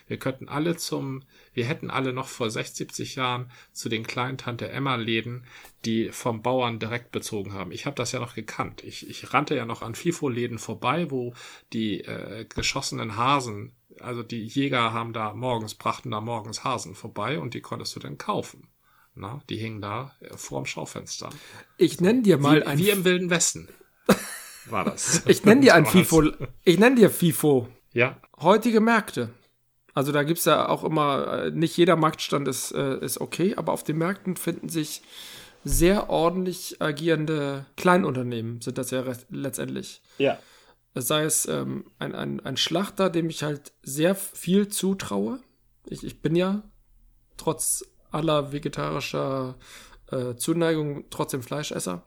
wir 0.07 0.19
könnten 0.19 0.49
alle 0.49 0.77
zum, 0.77 1.23
wir 1.55 1.65
hätten 1.65 1.91
alle 1.91 2.13
noch 2.13 2.29
vor 2.29 2.51
60, 2.51 2.77
70 2.77 3.15
Jahren 3.17 3.51
zu 3.73 3.89
den 3.89 4.07
kleinen 4.07 4.39
Tante 4.39 4.69
Emma 4.69 4.97
Läden, 4.97 5.45
die 5.85 6.11
vom 6.11 6.43
Bauern 6.43 6.79
direkt 6.79 7.13
bezogen 7.13 7.53
haben. 7.53 7.73
Ich 7.73 7.87
habe 7.87 7.97
das 7.97 8.13
ja 8.13 8.21
noch 8.21 8.35
gekannt. 8.35 8.83
Ich, 8.85 9.09
ich 9.09 9.33
rannte 9.33 9.55
ja 9.55 9.65
noch 9.65 9.83
an 9.83 9.95
FIFO-Läden 9.95 10.59
vorbei, 10.59 11.11
wo 11.11 11.35
die 11.73 12.01
äh, 12.01 12.47
geschossenen 12.49 13.17
Hasen, 13.17 13.73
also 14.01 14.23
die 14.23 14.45
Jäger 14.45 14.93
haben 14.93 15.13
da 15.13 15.35
morgens, 15.35 15.75
brachten 15.75 16.11
da 16.11 16.21
morgens 16.21 16.65
Hasen 16.65 16.95
vorbei 16.95 17.39
und 17.39 17.55
die 17.55 17.61
konntest 17.61 17.95
du 17.97 18.01
dann 18.01 18.19
kaufen. 18.19 18.69
Na, 19.15 19.43
die 19.51 19.57
hingen 19.57 19.83
da 19.83 20.15
äh, 20.21 20.37
vorm 20.37 20.65
Schaufenster. 20.65 21.29
Ich 21.77 22.01
nenne 22.01 22.23
dir 22.23 22.39
mal 22.39 22.61
Wie, 22.61 22.67
ein 22.67 22.79
wie 22.79 22.91
im 22.91 23.05
Wilden 23.05 23.29
Westen 23.29 23.69
war 24.67 24.85
das. 24.85 25.23
Ich 25.27 25.45
nenne 25.45 25.61
dir 25.61 25.75
ein. 25.75 25.85
FIFO. 25.85 26.31
Ich 26.65 26.79
nenne 26.79 26.97
dir 26.97 27.11
FIFO. 27.11 27.69
Ja, 27.93 28.19
Heutige 28.43 28.81
Märkte. 28.81 29.31
Also 29.95 30.13
da 30.13 30.23
gibt's 30.23 30.45
ja 30.45 30.69
auch 30.69 30.85
immer, 30.85 31.45
äh, 31.45 31.51
nicht 31.51 31.77
jeder 31.77 31.97
Marktstand 31.97 32.49
ist, 32.49 32.73
äh, 32.73 32.99
ist 32.99 33.21
okay, 33.21 33.55
aber 33.57 33.73
auf 33.73 33.85
den 33.85 33.99
Märkten 33.99 34.37
finden 34.37 34.69
sich 34.69 35.03
sehr 35.65 36.11
ordentlich 36.11 36.81
agierende 36.81 37.67
Kleinunternehmen, 37.77 38.61
sind 38.61 38.79
das 38.79 38.91
ja 38.91 39.05
letztendlich. 39.31 40.03
ja. 40.19 40.39
Sei 40.95 41.25
es 41.25 41.47
ähm, 41.47 41.87
ein, 41.99 42.15
ein, 42.15 42.41
ein 42.41 42.59
Schlachter, 42.59 43.09
dem 43.09 43.31
ich 43.31 43.43
halt 43.43 43.73
sehr 43.83 44.15
viel 44.15 44.69
zutraue. 44.69 45.41
Ich, 45.87 46.05
ich 46.05 46.21
bin 46.21 46.37
ja 46.37 46.65
trotz 47.39 47.83
aller 48.11 48.53
vegetarischer 48.53 49.57
äh, 50.11 50.35
Zuneigung 50.37 51.07
trotzdem 51.09 51.43
Fleischesser. 51.43 52.05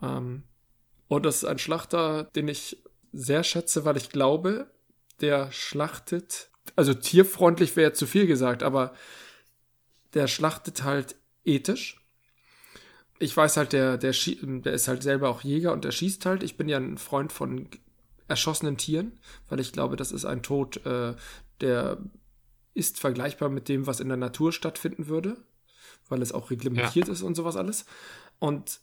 Ähm, 0.00 0.44
und 1.08 1.26
das 1.26 1.38
ist 1.38 1.44
ein 1.44 1.58
Schlachter, 1.58 2.24
den 2.36 2.46
ich 2.46 2.82
sehr 3.12 3.42
schätze, 3.42 3.84
weil 3.84 3.96
ich 3.96 4.10
glaube, 4.10 4.70
der 5.20 5.50
schlachtet, 5.52 6.50
also 6.76 6.94
tierfreundlich 6.94 7.76
wäre 7.76 7.92
zu 7.92 8.06
viel 8.06 8.26
gesagt, 8.26 8.62
aber 8.62 8.94
der 10.14 10.28
schlachtet 10.28 10.84
halt 10.84 11.16
ethisch. 11.44 12.00
ich 13.18 13.36
weiß 13.36 13.56
halt, 13.56 13.72
der, 13.72 13.96
der, 13.98 14.12
der 14.12 14.72
ist 14.72 14.88
halt 14.88 15.02
selber 15.02 15.28
auch 15.28 15.42
Jäger 15.42 15.72
und 15.72 15.84
der 15.84 15.92
schießt 15.92 16.26
halt. 16.26 16.42
Ich 16.42 16.56
bin 16.56 16.68
ja 16.68 16.78
ein 16.78 16.98
Freund 16.98 17.32
von 17.32 17.68
erschossenen 18.28 18.76
Tieren, 18.76 19.18
weil 19.48 19.60
ich 19.60 19.72
glaube, 19.72 19.96
das 19.96 20.12
ist 20.12 20.24
ein 20.24 20.42
Tod, 20.42 20.84
äh, 20.86 21.14
der 21.60 21.98
ist 22.74 22.98
vergleichbar 22.98 23.48
mit 23.48 23.68
dem, 23.68 23.86
was 23.86 24.00
in 24.00 24.08
der 24.08 24.16
Natur 24.16 24.52
stattfinden 24.52 25.06
würde, 25.06 25.36
weil 26.08 26.22
es 26.22 26.32
auch 26.32 26.50
reglementiert 26.50 27.06
ja. 27.06 27.12
ist 27.12 27.22
und 27.22 27.34
sowas 27.34 27.56
alles. 27.56 27.84
Und 28.38 28.80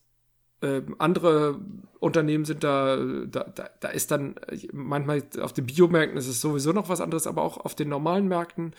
äh, 0.61 0.81
andere 0.97 1.59
Unternehmen 1.99 2.45
sind 2.45 2.63
da, 2.63 2.97
da, 2.97 3.43
da, 3.43 3.69
da 3.79 3.87
ist 3.89 4.11
dann 4.11 4.35
manchmal 4.71 5.23
auf 5.39 5.53
den 5.53 5.65
Biomärkten 5.65 6.17
ist 6.17 6.27
es 6.27 6.41
sowieso 6.41 6.71
noch 6.71 6.89
was 6.89 7.01
anderes, 7.01 7.27
aber 7.27 7.41
auch 7.43 7.57
auf 7.57 7.75
den 7.75 7.89
normalen 7.89 8.27
Märkten 8.27 8.73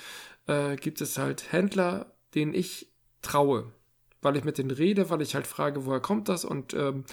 äh, 0.47 0.77
gibt 0.77 1.01
es 1.01 1.19
halt 1.19 1.53
Händler, 1.53 2.07
denen 2.35 2.55
ich 2.55 2.89
traue, 3.21 3.73
weil 4.21 4.37
ich 4.37 4.45
mit 4.45 4.59
denen 4.59 4.71
rede, 4.71 5.11
weil 5.11 5.23
ich 5.23 5.35
halt 5.35 5.47
frage, 5.47 5.87
woher 5.87 6.01
kommt 6.01 6.29
das? 6.29 6.45
Und 6.45 6.75
ähm, 6.75 7.05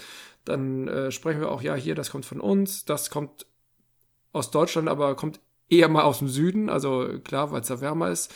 dann 0.44 0.88
äh, 0.88 1.10
sprechen 1.10 1.40
wir 1.40 1.50
auch, 1.50 1.62
ja, 1.62 1.74
hier, 1.74 1.94
das 1.94 2.10
kommt 2.10 2.24
von 2.24 2.40
uns, 2.40 2.84
das 2.84 3.10
kommt 3.10 3.46
aus 4.32 4.50
Deutschland, 4.50 4.88
aber 4.88 5.14
kommt 5.16 5.40
eher 5.70 5.88
mal 5.88 6.02
aus 6.02 6.18
dem 6.18 6.28
Süden, 6.28 6.68
also 6.68 7.08
klar, 7.24 7.52
weil 7.52 7.60
es 7.62 7.68
da 7.68 7.80
wärmer 7.80 8.10
ist. 8.10 8.34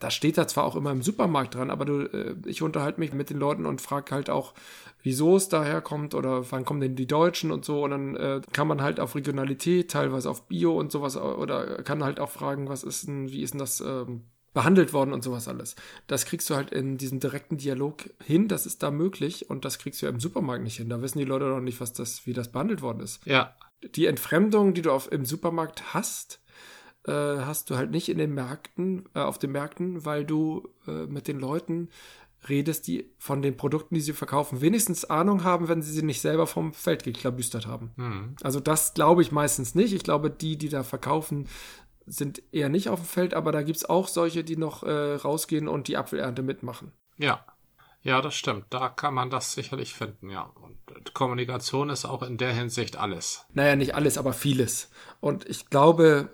Da 0.00 0.10
steht 0.10 0.36
da 0.36 0.46
zwar 0.48 0.64
auch 0.64 0.76
immer 0.76 0.90
im 0.90 1.00
Supermarkt 1.00 1.54
dran, 1.54 1.70
aber 1.70 1.84
du, 1.84 2.00
äh, 2.00 2.34
ich 2.44 2.60
unterhalte 2.60 3.00
mich 3.00 3.12
mit 3.12 3.30
den 3.30 3.38
Leuten 3.38 3.64
und 3.64 3.80
frage 3.80 4.14
halt 4.14 4.28
auch, 4.28 4.52
wieso 5.02 5.36
es 5.36 5.48
daher 5.48 5.80
kommt 5.80 6.14
oder 6.14 6.50
wann 6.50 6.64
kommen 6.64 6.80
denn 6.80 6.96
die 6.96 7.06
Deutschen 7.06 7.52
und 7.52 7.64
so. 7.64 7.84
Und 7.84 7.92
dann 7.92 8.16
äh, 8.16 8.40
kann 8.52 8.66
man 8.66 8.82
halt 8.82 8.98
auf 8.98 9.14
Regionalität, 9.14 9.90
teilweise 9.90 10.28
auf 10.28 10.48
Bio 10.48 10.76
und 10.76 10.90
sowas 10.90 11.16
oder 11.16 11.82
kann 11.84 12.02
halt 12.02 12.18
auch 12.18 12.30
fragen, 12.30 12.68
was 12.68 12.82
ist 12.82 13.06
denn, 13.06 13.30
wie 13.30 13.42
ist 13.42 13.54
denn 13.54 13.60
das 13.60 13.80
ähm, 13.80 14.24
behandelt 14.52 14.92
worden 14.92 15.12
und 15.12 15.22
sowas 15.22 15.48
alles. 15.48 15.76
Das 16.06 16.24
kriegst 16.24 16.48
du 16.48 16.56
halt 16.56 16.70
in 16.70 16.96
diesem 16.96 17.20
direkten 17.20 17.58
Dialog 17.58 18.08
hin, 18.24 18.48
das 18.48 18.64
ist 18.64 18.82
da 18.82 18.90
möglich 18.90 19.50
und 19.50 19.66
das 19.66 19.78
kriegst 19.78 20.00
du 20.00 20.06
ja 20.06 20.10
im 20.10 20.18
Supermarkt 20.18 20.64
nicht 20.64 20.78
hin. 20.78 20.88
Da 20.88 21.02
wissen 21.02 21.18
die 21.18 21.24
Leute 21.24 21.44
noch 21.44 21.60
nicht, 21.60 21.78
was 21.80 21.92
das, 21.92 22.26
wie 22.26 22.32
das 22.32 22.50
behandelt 22.50 22.80
worden 22.80 23.00
ist. 23.00 23.24
Ja. 23.26 23.54
Die 23.94 24.06
Entfremdung, 24.06 24.72
die 24.72 24.80
du 24.80 24.92
auf, 24.92 25.12
im 25.12 25.26
Supermarkt 25.26 25.92
hast, 25.92 26.40
äh, 27.06 27.12
hast 27.12 27.70
du 27.70 27.76
halt 27.76 27.90
nicht 27.90 28.08
in 28.08 28.18
den 28.18 28.34
Märkten, 28.34 29.08
äh, 29.14 29.20
auf 29.20 29.38
den 29.38 29.52
Märkten, 29.52 30.04
weil 30.04 30.24
du 30.24 30.68
äh, 30.86 31.06
mit 31.06 31.28
den 31.28 31.38
Leuten 31.38 31.88
redest, 32.48 32.86
die 32.86 33.10
von 33.18 33.42
den 33.42 33.56
Produkten, 33.56 33.94
die 33.94 34.00
sie 34.00 34.12
verkaufen, 34.12 34.60
wenigstens 34.60 35.04
Ahnung 35.04 35.44
haben, 35.44 35.68
wenn 35.68 35.82
sie 35.82 35.92
sie 35.92 36.02
nicht 36.02 36.20
selber 36.20 36.46
vom 36.46 36.72
Feld 36.72 37.02
geklabüstert 37.02 37.66
haben. 37.66 37.92
Mhm. 37.96 38.36
Also 38.42 38.60
das 38.60 38.94
glaube 38.94 39.22
ich 39.22 39.32
meistens 39.32 39.74
nicht. 39.74 39.92
Ich 39.92 40.04
glaube, 40.04 40.30
die, 40.30 40.56
die 40.56 40.68
da 40.68 40.82
verkaufen, 40.82 41.48
sind 42.06 42.42
eher 42.52 42.68
nicht 42.68 42.88
auf 42.88 43.00
dem 43.00 43.06
Feld, 43.06 43.34
aber 43.34 43.52
da 43.52 43.62
gibt 43.62 43.78
es 43.78 43.84
auch 43.84 44.08
solche, 44.08 44.44
die 44.44 44.56
noch 44.56 44.82
äh, 44.84 45.14
rausgehen 45.14 45.66
und 45.68 45.88
die 45.88 45.96
Apfelernte 45.96 46.42
mitmachen. 46.42 46.92
Ja. 47.16 47.44
Ja, 48.02 48.20
das 48.20 48.36
stimmt. 48.36 48.66
Da 48.70 48.88
kann 48.88 49.14
man 49.14 49.30
das 49.30 49.52
sicherlich 49.52 49.94
finden, 49.94 50.30
ja. 50.30 50.52
Und 50.62 51.12
Kommunikation 51.12 51.90
ist 51.90 52.04
auch 52.04 52.22
in 52.22 52.38
der 52.38 52.52
Hinsicht 52.52 52.96
alles. 52.96 53.44
Naja, 53.52 53.74
nicht 53.74 53.96
alles, 53.96 54.16
aber 54.16 54.32
vieles. 54.32 54.90
Und 55.18 55.44
ich 55.48 55.70
glaube, 55.70 56.28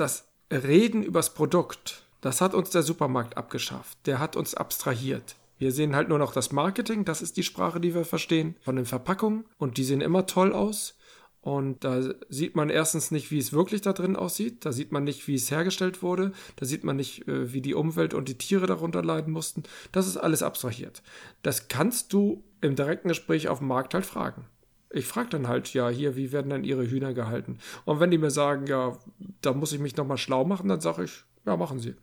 das 0.00 0.28
Reden 0.50 1.02
übers 1.02 1.34
Produkt, 1.34 2.04
das 2.20 2.40
hat 2.40 2.54
uns 2.54 2.70
der 2.70 2.82
Supermarkt 2.82 3.36
abgeschafft. 3.36 3.98
Der 4.06 4.18
hat 4.18 4.36
uns 4.36 4.54
abstrahiert. 4.54 5.36
Wir 5.58 5.72
sehen 5.72 5.94
halt 5.94 6.08
nur 6.08 6.18
noch 6.18 6.32
das 6.32 6.52
Marketing, 6.52 7.04
das 7.04 7.22
ist 7.22 7.36
die 7.36 7.42
Sprache, 7.42 7.80
die 7.80 7.94
wir 7.94 8.04
verstehen, 8.04 8.56
von 8.62 8.76
den 8.76 8.86
Verpackungen 8.86 9.44
und 9.58 9.76
die 9.76 9.84
sehen 9.84 10.00
immer 10.00 10.26
toll 10.26 10.52
aus. 10.52 10.96
Und 11.42 11.84
da 11.84 12.02
sieht 12.28 12.54
man 12.54 12.68
erstens 12.68 13.10
nicht, 13.10 13.30
wie 13.30 13.38
es 13.38 13.52
wirklich 13.52 13.80
da 13.80 13.94
drin 13.94 14.14
aussieht. 14.14 14.66
Da 14.66 14.72
sieht 14.72 14.92
man 14.92 15.04
nicht, 15.04 15.26
wie 15.26 15.34
es 15.34 15.50
hergestellt 15.50 16.02
wurde. 16.02 16.32
Da 16.56 16.66
sieht 16.66 16.84
man 16.84 16.96
nicht, 16.96 17.26
äh, 17.28 17.52
wie 17.54 17.62
die 17.62 17.74
Umwelt 17.74 18.12
und 18.12 18.28
die 18.28 18.36
Tiere 18.36 18.66
darunter 18.66 19.02
leiden 19.02 19.32
mussten. 19.32 19.62
Das 19.90 20.06
ist 20.06 20.18
alles 20.18 20.42
abstrahiert. 20.42 21.02
Das 21.42 21.68
kannst 21.68 22.12
du 22.12 22.44
im 22.60 22.76
direkten 22.76 23.08
Gespräch 23.08 23.48
auf 23.48 23.58
dem 23.58 23.68
Markt 23.68 23.94
halt 23.94 24.04
fragen. 24.04 24.46
Ich 24.92 25.06
frage 25.06 25.30
dann 25.30 25.48
halt, 25.48 25.72
ja, 25.72 25.88
hier, 25.88 26.16
wie 26.16 26.32
werden 26.32 26.50
dann 26.50 26.64
ihre 26.64 26.88
Hühner 26.88 27.14
gehalten? 27.14 27.58
Und 27.84 28.00
wenn 28.00 28.10
die 28.10 28.18
mir 28.18 28.30
sagen, 28.30 28.66
ja, 28.66 28.98
da 29.40 29.52
muss 29.52 29.72
ich 29.72 29.78
mich 29.78 29.96
nochmal 29.96 30.18
schlau 30.18 30.44
machen, 30.44 30.68
dann 30.68 30.80
sage 30.80 31.04
ich, 31.04 31.22
ja, 31.46 31.56
machen 31.56 31.78
sie. 31.78 31.94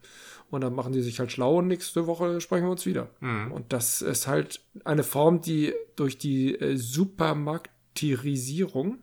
Und 0.50 0.62
dann 0.62 0.74
machen 0.74 0.94
die 0.94 1.02
sich 1.02 1.20
halt 1.20 1.30
schlau 1.32 1.58
und 1.58 1.68
nächste 1.68 2.08
Woche 2.08 2.40
sprechen 2.40 2.64
wir 2.66 2.72
uns 2.72 2.86
wieder. 2.86 3.10
Mhm. 3.20 3.52
Und 3.52 3.74
das 3.74 4.02
ist 4.02 4.28
halt 4.28 4.62
eine 4.86 5.04
Form, 5.04 5.42
die 5.42 5.74
durch 5.98 6.18
die 6.18 6.56
äh, 6.56 6.78
Supermarktirisierung 6.78 9.00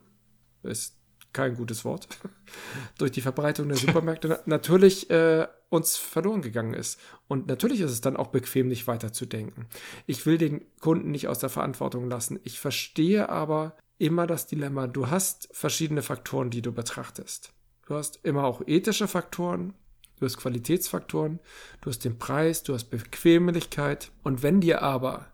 ist 0.62 0.96
kein 1.34 1.56
gutes 1.56 1.84
Wort, 1.84 2.08
durch 2.98 3.12
die 3.12 3.20
Verbreitung 3.20 3.68
der 3.68 3.76
Supermärkte 3.76 4.40
natürlich 4.46 5.10
äh, 5.10 5.46
uns 5.68 5.98
verloren 5.98 6.40
gegangen 6.40 6.72
ist. 6.72 6.98
Und 7.28 7.46
natürlich 7.48 7.80
ist 7.80 7.90
es 7.90 8.00
dann 8.00 8.16
auch 8.16 8.28
bequem, 8.28 8.68
nicht 8.68 8.86
weiterzudenken. 8.86 9.66
Ich 10.06 10.24
will 10.24 10.38
den 10.38 10.64
Kunden 10.80 11.10
nicht 11.10 11.28
aus 11.28 11.40
der 11.40 11.50
Verantwortung 11.50 12.08
lassen. 12.08 12.40
Ich 12.44 12.58
verstehe 12.58 13.28
aber 13.28 13.76
immer 13.98 14.26
das 14.26 14.46
Dilemma. 14.46 14.86
Du 14.86 15.10
hast 15.10 15.48
verschiedene 15.52 16.02
Faktoren, 16.02 16.50
die 16.50 16.62
du 16.62 16.72
betrachtest. 16.72 17.52
Du 17.86 17.94
hast 17.94 18.20
immer 18.22 18.44
auch 18.44 18.62
ethische 18.66 19.08
Faktoren, 19.08 19.74
du 20.18 20.24
hast 20.24 20.38
Qualitätsfaktoren, 20.38 21.40
du 21.82 21.90
hast 21.90 22.04
den 22.04 22.18
Preis, 22.18 22.62
du 22.62 22.72
hast 22.72 22.86
Bequemlichkeit. 22.86 24.10
Und 24.22 24.42
wenn 24.42 24.60
dir 24.60 24.82
aber 24.82 25.26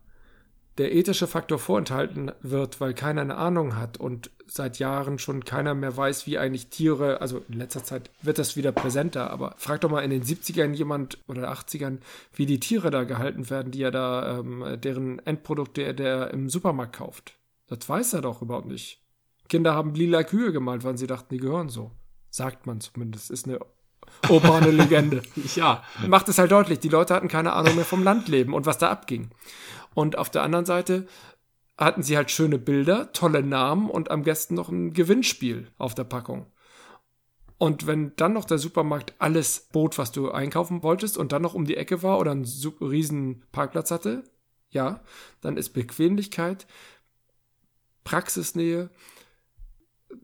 der 0.78 0.94
ethische 0.94 1.26
Faktor 1.26 1.58
vorenthalten 1.58 2.32
wird, 2.40 2.80
weil 2.80 2.94
keiner 2.94 3.20
eine 3.20 3.36
Ahnung 3.36 3.76
hat 3.76 3.98
und 3.98 4.30
seit 4.50 4.78
Jahren 4.78 5.18
schon 5.18 5.44
keiner 5.44 5.74
mehr 5.74 5.96
weiß, 5.96 6.26
wie 6.26 6.38
eigentlich 6.38 6.68
Tiere, 6.68 7.20
also 7.20 7.42
in 7.48 7.58
letzter 7.58 7.84
Zeit 7.84 8.10
wird 8.20 8.38
das 8.38 8.56
wieder 8.56 8.72
präsenter, 8.72 9.30
aber 9.30 9.54
frag 9.58 9.80
doch 9.80 9.90
mal 9.90 10.00
in 10.00 10.10
den 10.10 10.24
70ern 10.24 10.72
jemand 10.72 11.18
oder 11.28 11.52
80ern, 11.52 11.98
wie 12.34 12.46
die 12.46 12.58
Tiere 12.58 12.90
da 12.90 13.04
gehalten 13.04 13.48
werden, 13.48 13.70
die 13.70 13.82
er 13.82 13.92
da, 13.92 14.38
ähm, 14.38 14.64
deren 14.80 15.18
Endprodukte 15.20 15.82
er 15.82 15.94
der 15.94 16.32
im 16.32 16.50
Supermarkt 16.50 16.96
kauft. 16.96 17.36
Das 17.68 17.88
weiß 17.88 18.14
er 18.14 18.22
doch 18.22 18.42
überhaupt 18.42 18.66
nicht. 18.66 19.00
Kinder 19.48 19.74
haben 19.74 19.94
lila 19.94 20.24
Kühe 20.24 20.52
gemalt, 20.52 20.84
weil 20.84 20.98
sie 20.98 21.06
dachten, 21.06 21.34
die 21.34 21.40
gehören 21.40 21.68
so. 21.68 21.92
Sagt 22.30 22.66
man 22.66 22.80
zumindest. 22.80 23.30
Ist 23.30 23.46
eine 23.46 23.60
urbane 24.28 24.70
Legende. 24.70 25.22
ja. 25.54 25.82
Macht 26.06 26.28
es 26.28 26.38
halt 26.38 26.50
deutlich, 26.52 26.80
die 26.80 26.88
Leute 26.88 27.14
hatten 27.14 27.28
keine 27.28 27.52
Ahnung 27.52 27.76
mehr 27.76 27.84
vom 27.84 28.02
Landleben 28.02 28.54
und 28.54 28.66
was 28.66 28.78
da 28.78 28.90
abging. 28.90 29.30
Und 29.94 30.18
auf 30.18 30.30
der 30.30 30.42
anderen 30.42 30.66
Seite 30.66 31.06
hatten 31.80 32.02
sie 32.02 32.16
halt 32.16 32.30
schöne 32.30 32.58
Bilder, 32.58 33.12
tolle 33.12 33.42
Namen 33.42 33.90
und 33.90 34.10
am 34.10 34.22
besten 34.22 34.54
noch 34.54 34.68
ein 34.68 34.92
Gewinnspiel 34.92 35.68
auf 35.78 35.94
der 35.94 36.04
Packung. 36.04 36.46
Und 37.58 37.86
wenn 37.86 38.14
dann 38.16 38.32
noch 38.32 38.44
der 38.44 38.58
Supermarkt 38.58 39.14
alles 39.18 39.68
bot, 39.72 39.98
was 39.98 40.12
du 40.12 40.30
einkaufen 40.30 40.82
wolltest 40.82 41.18
und 41.18 41.32
dann 41.32 41.42
noch 41.42 41.54
um 41.54 41.64
die 41.64 41.76
Ecke 41.76 42.02
war 42.02 42.18
oder 42.18 42.30
einen 42.30 42.46
riesen 42.80 43.42
Parkplatz 43.52 43.90
hatte, 43.90 44.24
ja, 44.70 45.00
dann 45.40 45.56
ist 45.56 45.70
Bequemlichkeit, 45.70 46.66
Praxisnähe, 48.04 48.90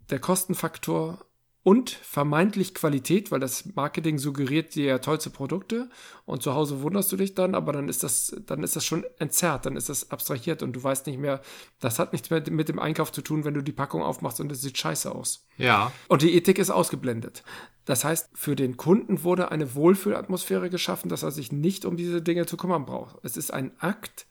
der 0.09 0.19
Kostenfaktor 0.19 1.26
und 1.67 1.91
vermeintlich 1.91 2.75
Qualität, 2.75 3.33
weil 3.33 3.41
das 3.41 3.75
Marketing 3.75 4.19
suggeriert 4.19 4.77
dir 4.77 4.85
ja 4.85 4.99
tollste 5.01 5.31
Produkte 5.31 5.91
und 6.25 6.41
zu 6.41 6.55
Hause 6.55 6.81
wunderst 6.81 7.11
du 7.11 7.17
dich 7.17 7.35
dann, 7.35 7.57
aber 7.57 7.73
dann 7.73 7.89
ist 7.89 8.05
das, 8.05 8.37
dann 8.47 8.63
ist 8.63 8.77
das 8.77 8.85
schon 8.85 9.05
entzerrt, 9.19 9.67
dann 9.67 9.75
ist 9.75 9.89
das 9.89 10.13
abstrahiert 10.13 10.63
und 10.63 10.75
du 10.75 10.85
weißt 10.85 11.09
nicht 11.09 11.19
mehr, 11.19 11.41
das 11.81 11.99
hat 11.99 12.13
nichts 12.13 12.31
mehr 12.31 12.41
mit 12.53 12.69
dem 12.69 12.79
Einkauf 12.79 13.11
zu 13.11 13.21
tun, 13.21 13.45
wenn 13.45 13.55
du 13.55 13.63
die 13.63 13.73
Packung 13.73 14.05
aufmachst 14.05 14.39
und 14.41 14.53
es 14.53 14.63
sieht 14.63 14.79
scheiße 14.79 15.11
aus. 15.11 15.45
Ja. 15.57 15.91
Und 16.07 16.23
die 16.23 16.37
Ethik 16.37 16.61
ist 16.61 16.71
ausgeblendet. 16.71 17.43
Das 17.85 18.05
heißt, 18.05 18.31
für 18.35 18.55
den 18.55 18.77
Kunden 18.77 19.25
wurde 19.25 19.51
eine 19.51 19.75
Wohlfühlatmosphäre 19.75 20.71
geschaffen, 20.71 21.09
dass 21.09 21.25
er 21.25 21.33
sich 21.33 21.51
nicht 21.51 21.85
um 21.85 21.97
diese 21.97 22.23
Dinge 22.23 22.47
zu 22.47 22.57
kümmern 22.57 22.87
braucht. 22.87 23.17
Es 23.25 23.37
ist 23.37 23.53
ein 23.53 23.73
Akt, 23.81 24.29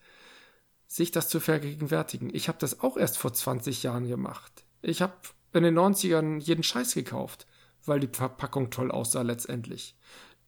sich 0.88 1.12
das 1.12 1.28
zu 1.28 1.42
vergegenwärtigen. 1.42 2.34
Ich 2.34 2.48
habe 2.48 2.60
das 2.62 2.80
auch 2.80 2.96
erst 2.96 3.18
vor 3.18 3.34
20 3.34 3.84
Jahren 3.84 4.08
gemacht. 4.08 4.64
Ich 4.82 5.02
habe 5.02 5.16
in 5.56 5.64
den 5.64 5.78
90ern 5.78 6.40
jeden 6.40 6.64
Scheiß 6.64 6.94
gekauft, 6.94 7.48
weil 7.86 8.00
die 8.00 8.10
Verpackung 8.12 8.70
toll 8.70 8.92
aussah 8.92 9.22
letztendlich. 9.22 9.96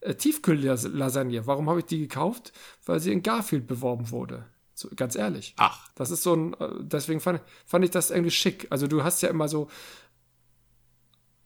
Äh, 0.02 0.16
Tiefkühllasagne, 0.16 1.48
warum 1.48 1.70
habe 1.70 1.80
ich 1.80 1.86
die 1.86 2.00
gekauft? 2.00 2.54
Weil 2.86 3.00
sie 3.00 3.12
in 3.12 3.24
Garfield 3.24 3.68
beworben 3.68 4.12
wurde. 4.12 4.46
So, 4.74 4.90
ganz 4.96 5.16
ehrlich. 5.16 5.56
Ach. 5.58 5.90
Das 5.96 6.12
ist 6.12 6.24
so 6.24 6.36
ein, 6.36 6.54
äh, 6.54 6.70
deswegen 6.80 7.20
fand, 7.20 7.42
fand 7.66 7.84
ich 7.84 7.92
das 7.92 8.12
irgendwie 8.12 8.32
schick. 8.32 8.68
Also 8.70 8.88
du 8.88 9.04
hast 9.04 9.22
ja 9.22 9.30
immer 9.30 9.48
so 9.48 9.70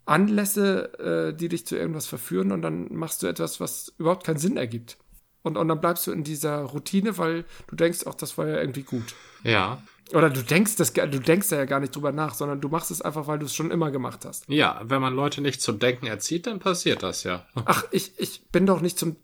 Anlässe, 0.05 0.99
äh, 0.99 1.33
die 1.33 1.47
dich 1.47 1.65
zu 1.65 1.77
irgendwas 1.77 2.07
verführen 2.07 2.51
und 2.51 2.61
dann 2.61 2.93
machst 2.93 3.23
du 3.23 3.27
etwas, 3.27 3.59
was 3.59 3.93
überhaupt 3.97 4.25
keinen 4.25 4.39
Sinn 4.39 4.57
ergibt. 4.57 4.97
Und, 5.43 5.57
und 5.57 5.67
dann 5.67 5.81
bleibst 5.81 6.05
du 6.07 6.11
in 6.11 6.23
dieser 6.23 6.61
Routine, 6.61 7.17
weil 7.17 7.45
du 7.67 7.75
denkst, 7.75 8.05
auch 8.05 8.15
das 8.15 8.37
war 8.37 8.47
ja 8.47 8.59
irgendwie 8.59 8.83
gut. 8.83 9.15
Ja. 9.43 9.81
Oder 10.13 10.29
du 10.29 10.43
denkst 10.43 10.75
das, 10.75 10.93
du 10.93 11.19
denkst 11.19 11.49
da 11.49 11.57
ja 11.57 11.65
gar 11.65 11.79
nicht 11.79 11.95
drüber 11.95 12.11
nach, 12.11 12.33
sondern 12.33 12.61
du 12.61 12.69
machst 12.69 12.91
es 12.91 13.01
einfach, 13.01 13.27
weil 13.27 13.39
du 13.39 13.45
es 13.45 13.55
schon 13.55 13.71
immer 13.71 13.91
gemacht 13.91 14.25
hast. 14.25 14.47
Ja, 14.49 14.81
wenn 14.83 15.01
man 15.01 15.15
Leute 15.15 15.41
nicht 15.41 15.61
zum 15.61 15.79
Denken 15.79 16.05
erzieht, 16.05 16.47
dann 16.47 16.59
passiert 16.59 17.03
das 17.03 17.23
ja. 17.23 17.45
Ach, 17.65 17.85
ich, 17.91 18.13
ich 18.17 18.43
bin 18.51 18.65
doch 18.65 18.81
nicht 18.81 18.99
zum, 18.99 19.15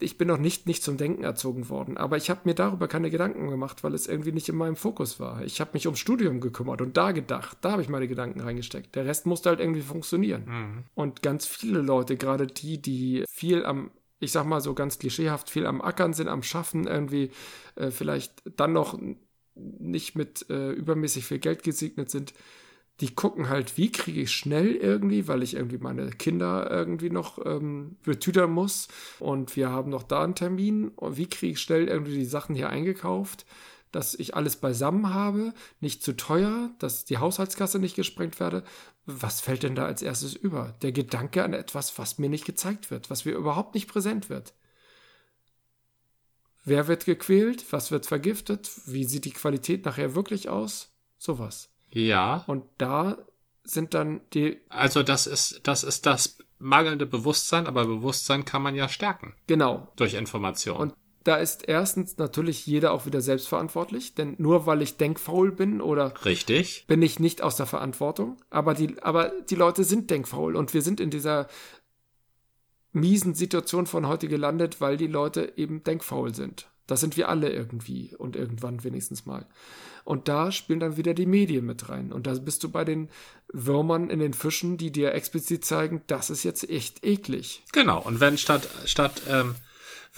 ich 0.00 0.18
bin 0.18 0.28
doch 0.28 0.38
nicht, 0.38 0.66
nicht 0.66 0.82
zum 0.82 0.96
Denken 0.96 1.22
erzogen 1.22 1.68
worden. 1.68 1.96
Aber 1.96 2.16
ich 2.16 2.30
habe 2.30 2.40
mir 2.44 2.54
darüber 2.54 2.88
keine 2.88 3.10
Gedanken 3.10 3.48
gemacht, 3.48 3.84
weil 3.84 3.94
es 3.94 4.08
irgendwie 4.08 4.32
nicht 4.32 4.48
in 4.48 4.56
meinem 4.56 4.76
Fokus 4.76 5.20
war. 5.20 5.42
Ich 5.44 5.60
habe 5.60 5.70
mich 5.74 5.86
ums 5.86 6.00
Studium 6.00 6.40
gekümmert 6.40 6.80
und 6.80 6.96
da 6.96 7.12
gedacht, 7.12 7.58
da 7.60 7.72
habe 7.72 7.82
ich 7.82 7.88
meine 7.88 8.08
Gedanken 8.08 8.40
reingesteckt. 8.40 8.96
Der 8.96 9.06
Rest 9.06 9.24
musste 9.26 9.50
halt 9.50 9.60
irgendwie 9.60 9.82
funktionieren. 9.82 10.44
Mhm. 10.46 10.84
Und 10.94 11.22
ganz 11.22 11.46
viele 11.46 11.80
Leute, 11.80 12.16
gerade 12.16 12.48
die, 12.48 12.82
die 12.82 13.24
viel 13.28 13.64
am 13.64 13.90
ich 14.20 14.32
sag 14.32 14.44
mal 14.44 14.60
so 14.60 14.74
ganz 14.74 14.98
klischeehaft 14.98 15.50
viel 15.50 15.66
am 15.66 15.80
Ackern 15.80 16.12
sind, 16.12 16.28
am 16.28 16.42
Schaffen, 16.42 16.86
irgendwie 16.86 17.30
äh, 17.76 17.90
vielleicht 17.90 18.42
dann 18.56 18.72
noch 18.72 18.98
nicht 19.54 20.16
mit 20.16 20.48
äh, 20.50 20.70
übermäßig 20.70 21.26
viel 21.26 21.38
Geld 21.38 21.62
gesegnet 21.62 22.10
sind, 22.10 22.32
die 23.00 23.14
gucken 23.14 23.48
halt, 23.48 23.76
wie 23.76 23.92
kriege 23.92 24.22
ich 24.22 24.32
schnell 24.32 24.74
irgendwie, 24.74 25.28
weil 25.28 25.42
ich 25.42 25.54
irgendwie 25.54 25.78
meine 25.78 26.10
Kinder 26.10 26.68
irgendwie 26.70 27.10
noch 27.10 27.44
ähm, 27.46 27.96
betütern 28.02 28.50
muss. 28.50 28.88
Und 29.20 29.54
wir 29.54 29.70
haben 29.70 29.90
noch 29.90 30.02
da 30.02 30.24
einen 30.24 30.34
Termin. 30.34 30.88
Und 30.88 31.16
wie 31.16 31.28
kriege 31.28 31.52
ich 31.52 31.60
schnell 31.60 31.86
irgendwie 31.86 32.16
die 32.16 32.24
Sachen 32.24 32.56
hier 32.56 32.70
eingekauft, 32.70 33.46
dass 33.92 34.14
ich 34.14 34.34
alles 34.34 34.56
beisammen 34.56 35.14
habe, 35.14 35.54
nicht 35.80 36.02
zu 36.02 36.16
teuer, 36.16 36.70
dass 36.78 37.04
die 37.04 37.18
Haushaltskasse 37.18 37.78
nicht 37.78 37.96
gesprengt 37.96 38.40
werde. 38.40 38.64
Was 39.06 39.40
fällt 39.40 39.62
denn 39.62 39.74
da 39.74 39.86
als 39.86 40.02
erstes 40.02 40.34
über? 40.34 40.74
Der 40.82 40.92
Gedanke 40.92 41.42
an 41.44 41.52
etwas, 41.52 41.98
was 41.98 42.18
mir 42.18 42.28
nicht 42.28 42.44
gezeigt 42.44 42.90
wird, 42.90 43.10
was 43.10 43.24
mir 43.24 43.32
überhaupt 43.32 43.74
nicht 43.74 43.88
präsent 43.88 44.28
wird. 44.28 44.54
Wer 46.64 46.86
wird 46.86 47.06
gequält? 47.06 47.72
Was 47.72 47.90
wird 47.90 48.04
vergiftet? 48.04 48.70
Wie 48.84 49.04
sieht 49.04 49.24
die 49.24 49.30
Qualität 49.30 49.86
nachher 49.86 50.14
wirklich 50.14 50.50
aus? 50.50 50.90
Sowas. 51.16 51.70
Ja. 51.90 52.44
Und 52.46 52.64
da 52.76 53.16
sind 53.64 53.94
dann 53.94 54.20
die. 54.34 54.60
Also 54.68 55.02
das 55.02 55.26
ist, 55.26 55.60
das 55.64 55.82
ist 55.82 56.04
das 56.04 56.38
mangelnde 56.58 57.06
Bewusstsein, 57.06 57.66
aber 57.66 57.86
Bewusstsein 57.86 58.44
kann 58.44 58.62
man 58.62 58.74
ja 58.74 58.88
stärken. 58.88 59.34
Genau. 59.46 59.88
Durch 59.96 60.14
Information. 60.14 60.76
Und 60.76 60.94
da 61.28 61.36
ist 61.36 61.68
erstens 61.68 62.16
natürlich 62.16 62.66
jeder 62.66 62.92
auch 62.92 63.04
wieder 63.04 63.20
selbstverantwortlich, 63.20 64.14
denn 64.14 64.34
nur 64.38 64.64
weil 64.64 64.80
ich 64.80 64.96
denkfaul 64.96 65.52
bin 65.52 65.82
oder 65.82 66.14
Richtig. 66.24 66.86
bin 66.86 67.02
ich 67.02 67.20
nicht 67.20 67.42
aus 67.42 67.56
der 67.56 67.66
Verantwortung, 67.66 68.38
aber 68.48 68.72
die, 68.72 69.02
aber 69.02 69.32
die 69.50 69.54
Leute 69.54 69.84
sind 69.84 70.08
denkfaul 70.08 70.56
und 70.56 70.72
wir 70.72 70.80
sind 70.80 71.00
in 71.00 71.10
dieser 71.10 71.46
miesen 72.92 73.34
Situation 73.34 73.86
von 73.86 74.08
heute 74.08 74.26
gelandet, 74.26 74.80
weil 74.80 74.96
die 74.96 75.06
Leute 75.06 75.52
eben 75.56 75.84
denkfaul 75.84 76.34
sind. 76.34 76.70
Das 76.86 77.00
sind 77.00 77.18
wir 77.18 77.28
alle 77.28 77.50
irgendwie 77.50 78.14
und 78.16 78.34
irgendwann 78.34 78.82
wenigstens 78.82 79.26
mal. 79.26 79.46
Und 80.04 80.28
da 80.28 80.50
spielen 80.50 80.80
dann 80.80 80.96
wieder 80.96 81.12
die 81.12 81.26
Medien 81.26 81.66
mit 81.66 81.90
rein. 81.90 82.10
Und 82.10 82.26
da 82.26 82.32
bist 82.32 82.64
du 82.64 82.70
bei 82.70 82.86
den 82.86 83.10
Würmern 83.52 84.08
in 84.08 84.20
den 84.20 84.32
Fischen, 84.32 84.78
die 84.78 84.90
dir 84.90 85.12
explizit 85.12 85.66
zeigen, 85.66 86.00
das 86.06 86.30
ist 86.30 86.44
jetzt 86.44 86.70
echt 86.70 87.04
eklig. 87.04 87.64
Genau. 87.72 88.00
Und 88.00 88.18
wenn 88.18 88.38
statt, 88.38 88.66
statt, 88.86 89.20
ähm, 89.28 89.54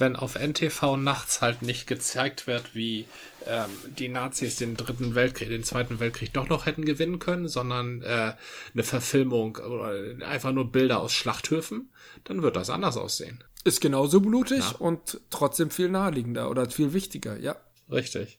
wenn 0.00 0.16
auf 0.16 0.34
NTV 0.36 0.96
nachts 0.96 1.40
halt 1.42 1.62
nicht 1.62 1.86
gezeigt 1.86 2.46
wird, 2.46 2.74
wie 2.74 3.06
ähm, 3.46 3.70
die 3.98 4.08
Nazis 4.08 4.56
den 4.56 4.76
dritten 4.76 5.14
Weltkrieg, 5.14 5.48
den 5.48 5.64
zweiten 5.64 6.00
Weltkrieg 6.00 6.32
doch 6.32 6.48
noch 6.48 6.66
hätten 6.66 6.84
gewinnen 6.84 7.18
können, 7.18 7.48
sondern 7.48 8.02
äh, 8.02 8.34
eine 8.74 8.82
Verfilmung 8.82 9.56
oder 9.56 10.26
einfach 10.26 10.52
nur 10.52 10.72
Bilder 10.72 11.00
aus 11.00 11.12
Schlachthöfen, 11.12 11.92
dann 12.24 12.42
wird 12.42 12.56
das 12.56 12.70
anders 12.70 12.96
aussehen. 12.96 13.44
Ist 13.64 13.80
genauso 13.80 14.20
blutig 14.20 14.58
Ja. 14.60 14.76
und 14.78 15.20
trotzdem 15.30 15.70
viel 15.70 15.90
naheliegender 15.90 16.50
oder 16.50 16.68
viel 16.70 16.92
wichtiger, 16.92 17.38
ja. 17.38 17.56
Richtig. 17.90 18.38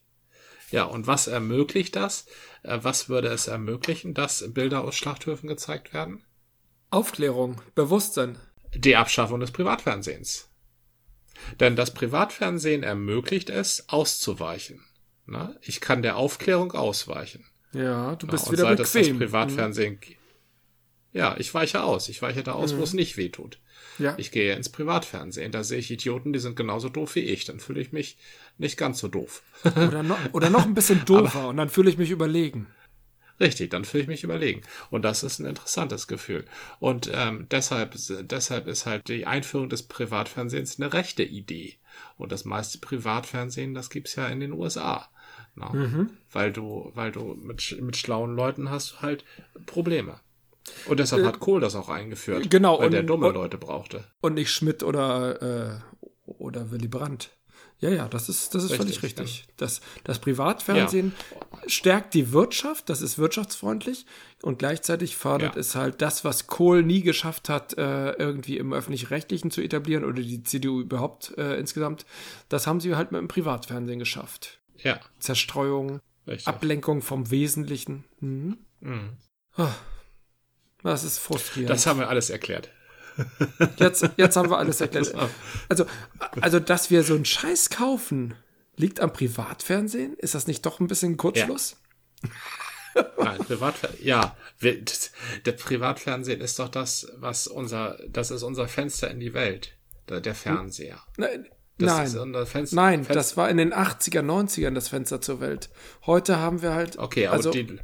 Ja, 0.72 0.86
und 0.86 1.06
was 1.06 1.28
ermöglicht 1.28 1.96
das? 1.96 2.26
Äh, 2.64 2.80
was 2.82 3.08
würde 3.10 3.28
es 3.28 3.48
ermöglichen, 3.48 4.14
dass 4.14 4.54
Bilder 4.54 4.84
aus 4.84 4.96
Schlachthöfen 4.96 5.48
gezeigt 5.48 5.94
werden? 5.94 6.24
Aufklärung, 6.90 7.62
Bewusstsein. 7.76 8.38
Die 8.74 8.96
Abschaffung 8.96 9.40
des 9.42 9.52
Privatfernsehens. 9.52 10.50
Denn 11.60 11.76
das 11.76 11.94
Privatfernsehen 11.94 12.84
ermöglicht 12.84 13.50
es, 13.50 13.90
auszuweichen. 13.90 14.82
Na, 15.26 15.56
ich 15.62 15.82
kann 15.82 16.02
der 16.02 16.18
Aufklärung 16.18 16.74
ausweichen. 16.74 17.46
Ja, 17.74 18.16
du 18.16 18.28
bist 18.28 18.48
und 18.48 18.54
wieder 18.54 18.64
seit 18.64 18.80
es 18.80 18.92
das 18.92 19.02
bequem. 19.02 19.20
Privatfernsehen. 19.20 20.00
Ja, 21.14 21.36
ich 21.38 21.54
weiche 21.54 21.84
aus. 21.84 22.10
Ich 22.10 22.22
weiche 22.22 22.44
da 22.44 22.54
aus, 22.54 22.78
wo 22.78 22.84
es 22.84 22.94
nicht 22.94 23.18
wehtut. 23.18 23.60
Mhm. 23.98 24.06
Ja. 24.06 24.16
Ich 24.18 24.32
gehe 24.32 24.56
ins 24.56 24.70
Privatfernsehen. 24.70 25.52
Da 25.52 25.64
sehe 25.64 25.80
ich 25.80 25.92
Idioten, 25.92 26.34
die 26.34 26.40
sind 26.40 26.56
genauso 26.56 26.90
doof 26.90 27.16
wie 27.16 27.22
ich. 27.22 27.46
Dann 27.46 27.60
fühle 27.60 27.82
ich 27.82 27.92
mich 27.92 28.18
nicht 28.58 28.78
ganz 28.78 29.00
so 29.00 29.08
doof. 29.08 29.44
Oder, 29.64 30.04
noch, 30.04 30.18
oder 30.34 30.50
noch 30.50 30.66
ein 30.66 30.74
bisschen 30.74 31.04
doofer 31.06 31.50
und 31.50 31.58
dann 31.58 31.70
fühle 31.70 31.90
ich 31.90 31.98
mich 31.98 32.10
überlegen. 32.10 32.68
Richtig, 33.42 33.72
dann 33.72 33.84
fühle 33.84 34.04
ich 34.04 34.08
mich 34.08 34.24
überlegen. 34.24 34.62
Und 34.92 35.02
das 35.04 35.24
ist 35.24 35.40
ein 35.40 35.46
interessantes 35.48 36.08
Gefühl. 36.08 36.46
Und 36.80 37.10
ähm, 37.14 37.48
deshalb, 37.52 37.96
deshalb 38.22 38.68
ist 38.68 38.86
halt 38.86 39.08
die 39.10 39.26
Einführung 39.26 39.68
des 39.68 39.84
Privatfernsehens 39.84 40.80
eine 40.80 40.94
rechte 40.94 41.24
Idee. 41.24 41.76
Und 42.18 42.32
das 42.32 42.46
meiste 42.46 42.78
Privatfernsehen, 42.78 43.74
das 43.74 43.90
gibt's 43.90 44.16
ja 44.16 44.28
in 44.28 44.40
den 44.40 44.54
USA. 44.54 45.10
Na, 45.56 45.74
Weil 46.32 46.54
du, 46.54 46.92
weil 46.96 47.12
du 47.12 47.34
mit, 47.42 47.78
mit 47.82 47.98
schlauen 47.98 48.36
Leuten 48.36 48.70
hast 48.70 48.92
du 48.94 49.02
halt 49.02 49.26
Probleme. 49.66 50.20
Und 50.86 51.00
deshalb 51.00 51.26
hat 51.26 51.40
Kohl 51.40 51.60
das 51.60 51.76
auch 51.76 51.90
eingeführt. 51.90 52.50
genau, 52.50 52.78
Weil 52.80 52.86
und- 52.86 52.92
der 52.94 53.04
dumme 53.04 53.28
und- 53.28 53.34
Leute 53.34 53.58
brauchte. 53.58 54.06
Und 54.22 54.36
nicht 54.36 54.52
Schmidt 54.52 54.84
oder, 54.84 55.42
äh, 55.42 55.80
oder 56.26 56.72
Willy 56.72 56.88
Brandt. 56.88 57.32
Ja, 57.82 57.90
ja, 57.90 58.08
das 58.08 58.30
ist, 58.30 58.54
das 58.54 58.64
ist 58.64 58.74
völlig 58.76 59.02
Richtig, 59.02 59.20
richtig. 59.20 59.46
Das, 59.58 59.82
das 60.04 60.20
Privatfernsehen 60.20 61.14
stärkt 61.66 62.14
die 62.14 62.32
Wirtschaft, 62.32 62.90
das 62.90 63.02
ist 63.02 63.18
wirtschaftsfreundlich 63.18 64.06
und 64.44 64.60
gleichzeitig 64.60 65.16
fördert 65.18 65.56
Ja. 65.56 65.60
es 65.62 65.76
halt 65.76 66.00
das, 66.02 66.24
was 66.24 66.46
Kohl 66.46 66.84
nie 66.84 67.02
geschafft 67.02 67.50
hat, 67.50 67.76
äh, 67.80 68.12
irgendwie 68.12 68.58
im 68.58 68.72
Öffentlich-Rechtlichen 68.72 69.50
zu 69.50 69.62
etablieren 69.62 70.06
oder 70.06 70.22
die 70.22 70.44
CDU 70.44 70.80
überhaupt 70.80 71.36
äh, 71.40 71.56
insgesamt. 71.60 72.06
Das 72.50 72.68
haben 72.68 72.80
sie 72.80 72.96
halt 72.96 73.12
mit 73.12 73.20
dem 73.20 73.28
Privatfernsehen 73.28 73.98
geschafft. 74.00 74.60
Ja, 74.78 75.00
Zerstreuung, 75.20 76.02
richtig. 76.28 76.48
Ablenkung 76.48 77.02
vom 77.02 77.32
Wesentlichen. 77.32 78.04
Mhm. 78.20 78.58
Ah, 79.56 79.74
Das 80.84 81.04
ist 81.04 81.18
frustrierend. 81.18 81.72
Das 81.72 81.86
haben 81.88 82.00
wir 82.00 82.10
alles 82.10 82.30
erklärt. 82.30 82.70
Jetzt, 83.78 84.10
jetzt 84.18 84.36
haben 84.36 84.50
wir 84.50 84.58
alles 84.58 84.82
erklärt. 84.82 85.14
Also, 85.70 85.86
also, 86.40 86.60
dass 86.60 86.90
wir 86.92 87.04
so 87.04 87.16
einen 87.16 87.26
Scheiß 87.26 87.70
kaufen, 87.70 88.34
liegt 88.78 89.00
am 89.00 89.14
Privatfernsehen? 89.14 90.16
Ist 90.18 90.36
das 90.36 90.48
nicht 90.48 90.66
doch 90.66 90.80
ein 90.80 90.88
bisschen 90.88 91.18
Kurzschluss? 91.18 91.78
Nein, 93.18 93.38
Privatfernsehen. 93.40 94.06
Ja, 94.06 94.36
wir, 94.60 94.82
das, 94.84 95.12
der 95.46 95.54
Privatfernsehen 95.54 96.42
ist 96.42 96.60
doch 96.60 96.70
das, 96.70 97.12
was 97.18 97.48
unser, 97.48 97.98
das 98.10 98.32
ist 98.32 98.44
unser 98.44 98.68
Fenster 98.68 99.10
in 99.10 99.20
die 99.20 99.34
Welt. 99.34 99.74
Der, 100.10 100.20
der 100.20 100.36
Fernseher. 100.36 101.00
Nein, 101.18 101.48
Das 101.78 102.14
nein, 102.14 102.22
unser 102.22 102.46
Fenster. 102.46 102.76
nein 102.76 103.00
Fenster. 103.04 103.14
das 103.14 103.38
war 103.38 103.50
in 103.50 103.58
den 103.58 103.74
80er, 103.74 104.22
90ern 104.22 104.74
das 104.74 104.90
Fenster 104.90 105.22
zur 105.22 105.40
Welt. 105.40 105.70
Heute 106.06 106.38
haben 106.38 106.62
wir 106.62 106.74
halt. 106.74 106.98
Okay, 106.98 107.28
aber 107.28 107.38
also, 107.38 107.52
die, 107.52 107.80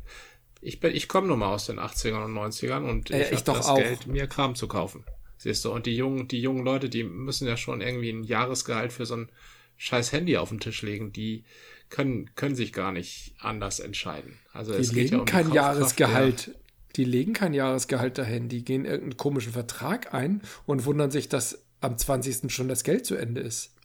ich 0.59 0.79
bin, 0.81 0.93
ich 0.93 1.07
komme 1.07 1.27
nun 1.27 1.39
mal 1.39 1.53
aus 1.53 1.67
den 1.67 1.79
80ern 1.79 2.25
und 2.25 2.33
90ern 2.33 2.89
und 2.89 3.11
Äh, 3.11 3.23
ich, 3.23 3.31
ich 3.31 3.37
hab 3.37 3.45
doch 3.45 3.57
das 3.57 3.67
auch. 3.67 3.77
Geld, 3.77 4.07
mir 4.07 4.27
Kram 4.27 4.55
zu 4.55 4.67
kaufen. 4.67 5.05
Siehst 5.37 5.63
du, 5.65 5.71
und 5.71 5.85
die 5.85 5.95
jungen, 5.95 6.27
die 6.27 6.41
jungen 6.41 6.63
Leute, 6.63 6.89
die 6.89 7.03
müssen 7.03 7.47
ja 7.47 7.57
schon 7.57 7.81
irgendwie 7.81 8.09
ein 8.09 8.23
Jahresgehalt 8.23 8.91
für 8.91 9.05
so 9.05 9.15
ein 9.15 9.29
scheiß 9.77 10.11
Handy 10.11 10.37
auf 10.37 10.49
den 10.49 10.59
Tisch 10.59 10.81
legen. 10.81 11.13
Die 11.13 11.43
können, 11.89 12.33
können 12.35 12.55
sich 12.55 12.73
gar 12.73 12.91
nicht 12.91 13.35
anders 13.39 13.79
entscheiden. 13.79 14.39
Also 14.53 14.73
die 14.73 14.79
es 14.79 14.89
geht 14.89 14.97
legen 15.03 15.13
ja 15.13 15.19
um 15.19 15.25
kein 15.25 15.51
Jahresgehalt. 15.53 16.55
Die 16.95 17.03
legen 17.03 17.33
kein 17.33 17.53
Jahresgehalt 17.53 18.17
dahin. 18.17 18.49
Die 18.49 18.65
gehen 18.65 18.85
irgendeinen 18.85 19.17
komischen 19.17 19.53
Vertrag 19.53 20.13
ein 20.13 20.41
und 20.65 20.85
wundern 20.85 21.11
sich, 21.11 21.29
dass 21.29 21.63
am 21.79 21.97
20. 21.97 22.51
schon 22.51 22.67
das 22.67 22.83
Geld 22.83 23.05
zu 23.05 23.15
Ende 23.15 23.41
ist. 23.41 23.75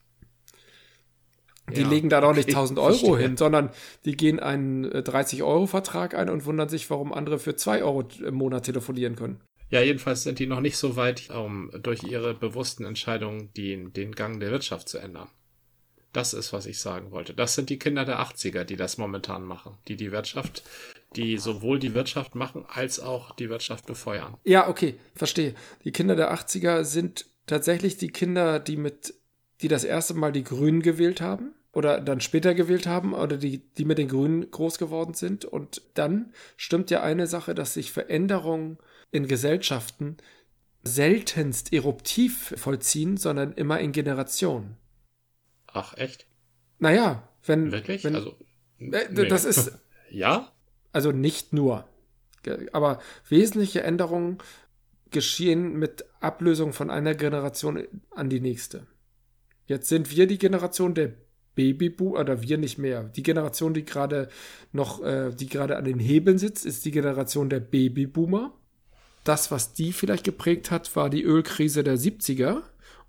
Die 1.77 1.83
Ja, 1.83 1.88
legen 1.88 2.09
da 2.09 2.21
doch 2.21 2.35
nicht 2.35 2.49
okay, 2.49 2.57
1000 2.57 2.79
Euro 2.79 3.15
verstehe. 3.15 3.19
hin, 3.19 3.37
sondern 3.37 3.71
die 4.05 4.17
gehen 4.17 4.41
einen 4.41 4.85
äh, 4.85 4.99
30-Euro-Vertrag 4.99 6.15
ein 6.15 6.29
und 6.29 6.45
wundern 6.45 6.69
sich, 6.69 6.91
warum 6.91 7.12
andere 7.12 7.38
für 7.38 7.55
2 7.55 7.83
Euro 7.85 8.09
im 8.25 8.35
Monat 8.35 8.65
telefonieren 8.65 9.15
können. 9.17 9.41
Ja, 9.73 9.81
jedenfalls 9.81 10.23
sind 10.23 10.39
die 10.39 10.47
noch 10.47 10.61
nicht 10.61 10.77
so 10.77 10.97
weit, 10.97 11.31
um 11.31 11.71
durch 11.83 12.03
ihre 12.03 12.35
bewussten 12.35 12.85
Entscheidungen 12.85 13.55
den, 13.55 13.95
den 13.95 14.13
Gang 14.15 14.39
der 14.39 14.51
Wirtschaft 14.51 14.87
zu 14.87 14.99
ändern. 14.99 15.31
Das 16.13 16.35
ist, 16.35 16.53
was 16.53 16.67
ich 16.67 16.79
sagen 16.79 17.11
wollte. 17.11 17.33
Das 17.33 17.55
sind 17.55 17.71
die 17.71 17.79
Kinder 17.79 18.05
der 18.05 18.21
80er, 18.21 18.65
die 18.65 18.77
das 18.77 18.99
momentan 18.99 19.45
machen. 19.45 19.79
Die 19.89 19.97
die 19.97 20.13
Wirtschaft, 20.13 20.63
die 21.17 21.39
sowohl 21.39 21.79
die 21.79 21.95
Wirtschaft 21.95 22.35
machen, 22.35 22.67
als 22.69 23.01
auch 23.01 23.35
die 23.35 23.49
Wirtschaft 23.49 23.87
befeuern. 23.87 24.37
Ja, 24.45 24.69
okay, 24.69 24.97
verstehe. 25.15 25.55
Die 25.85 25.93
Kinder 25.93 26.17
der 26.17 26.35
80er 26.35 26.85
sind 26.85 27.25
tatsächlich 27.47 27.97
die 27.97 28.11
Kinder, 28.11 28.61
die 28.61 28.77
mit, 28.77 29.15
die 29.63 29.69
das 29.69 29.85
erste 29.85 30.13
Mal 30.13 30.33
die 30.33 30.45
Grünen 30.45 30.83
gewählt 30.83 31.23
haben 31.23 31.55
oder 31.73 31.99
dann 32.03 32.21
später 32.21 32.53
gewählt 32.53 32.87
haben 32.87 33.15
oder 33.15 33.39
die, 33.39 33.63
die 33.79 33.87
mit 33.87 33.97
den 33.97 34.09
Grünen 34.09 34.51
groß 34.51 34.77
geworden 34.77 35.15
sind. 35.15 35.47
Und 35.47 35.81
dann 35.95 36.35
stimmt 36.59 36.91
ja 36.91 37.03
eine 37.03 37.27
Sache, 37.27 37.55
dass 37.55 37.73
sich 37.73 37.91
Veränderungen 37.91 38.77
in 39.12 39.29
Gesellschaften 39.29 40.16
seltenst 40.83 41.72
eruptiv 41.72 42.55
vollziehen, 42.57 43.16
sondern 43.16 43.53
immer 43.53 43.79
in 43.79 43.92
Generationen. 43.92 44.77
Ach, 45.68 45.96
echt? 45.96 46.27
Naja, 46.79 47.29
wenn. 47.44 47.70
Wirklich? 47.70 48.03
Wenn, 48.03 48.16
also, 48.16 48.37
äh, 48.79 49.07
nee. 49.11 49.29
Das 49.29 49.44
ist, 49.44 49.79
ja? 50.11 50.51
Also 50.90 51.12
nicht 51.12 51.53
nur. 51.53 51.88
Aber 52.72 53.01
wesentliche 53.29 53.85
Änderungen 53.85 54.38
geschehen 55.11 55.79
mit 55.79 56.05
Ablösung 56.20 56.72
von 56.72 56.90
einer 56.90 57.14
Generation 57.14 57.87
an 58.11 58.29
die 58.29 58.40
nächste. 58.40 58.87
Jetzt 59.66 59.88
sind 59.88 60.11
wir 60.11 60.27
die 60.27 60.38
Generation 60.38 60.94
der 60.94 61.12
Babyboomer, 61.55 62.20
oder 62.20 62.42
wir 62.42 62.59
nicht 62.59 62.79
mehr. 62.79 63.05
Die 63.05 63.22
Generation, 63.22 63.75
die 63.75 63.85
gerade 63.85 64.29
noch, 64.72 65.03
äh, 65.03 65.31
die 65.31 65.48
gerade 65.48 65.77
an 65.77 65.85
den 65.85 65.98
Hebeln 65.98 66.38
sitzt, 66.38 66.66
ist 66.66 66.85
die 66.85 66.90
Generation 66.90 67.48
der 67.48 67.61
Babyboomer. 67.61 68.59
Das, 69.25 69.51
was 69.51 69.73
die 69.73 69.93
vielleicht 69.93 70.25
geprägt 70.25 70.71
hat, 70.71 70.95
war 70.97 71.11
die 71.11 71.23
Ölkrise 71.23 71.85
der 71.85 71.97
70er. 71.97 72.63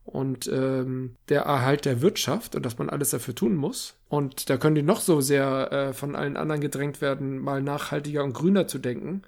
und 0.06 0.48
ähm, 0.48 1.16
der 1.30 1.44
Erhalt 1.44 1.86
der 1.86 2.02
Wirtschaft 2.02 2.56
und 2.56 2.66
dass 2.66 2.78
man 2.78 2.90
alles 2.90 3.12
dafür 3.12 3.36
tun 3.36 3.56
muss. 3.56 3.96
Und 4.10 4.50
da 4.50 4.58
können 4.58 4.76
die 4.76 4.84
noch 4.84 5.00
so 5.00 5.22
sehr 5.22 5.72
äh, 5.72 5.94
von 5.94 6.16
allen 6.16 6.36
anderen 6.36 6.60
gedrängt 6.60 7.00
werden, 7.00 7.40
mal 7.40 7.62
nachhaltiger 7.62 8.24
und 8.24 8.34
grüner 8.34 8.68
zu 8.68 8.80
denken. 8.80 9.22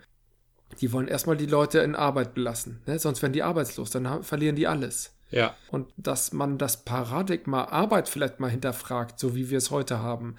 Die 0.82 0.92
wollen 0.92 1.08
erstmal 1.08 1.38
die 1.38 1.46
Leute 1.46 1.80
in 1.80 1.96
Arbeit 1.96 2.34
belassen, 2.34 2.82
ne? 2.88 3.00
sonst 3.00 3.22
werden 3.22 3.32
die 3.32 3.44
arbeitslos, 3.44 3.90
dann 3.90 4.10
haben, 4.10 4.24
verlieren 4.24 4.58
die 4.58 4.68
alles. 4.68 5.16
Ja. 5.32 5.56
Und 5.72 5.88
dass 5.98 6.34
man 6.34 6.58
das 6.58 6.84
Paradigma 6.84 7.66
Arbeit 7.66 8.10
vielleicht 8.10 8.40
mal 8.40 8.50
hinterfragt, 8.50 9.20
so 9.20 9.36
wie 9.36 9.50
wir 9.50 9.58
es 9.58 9.72
heute 9.72 10.00
haben. 10.00 10.36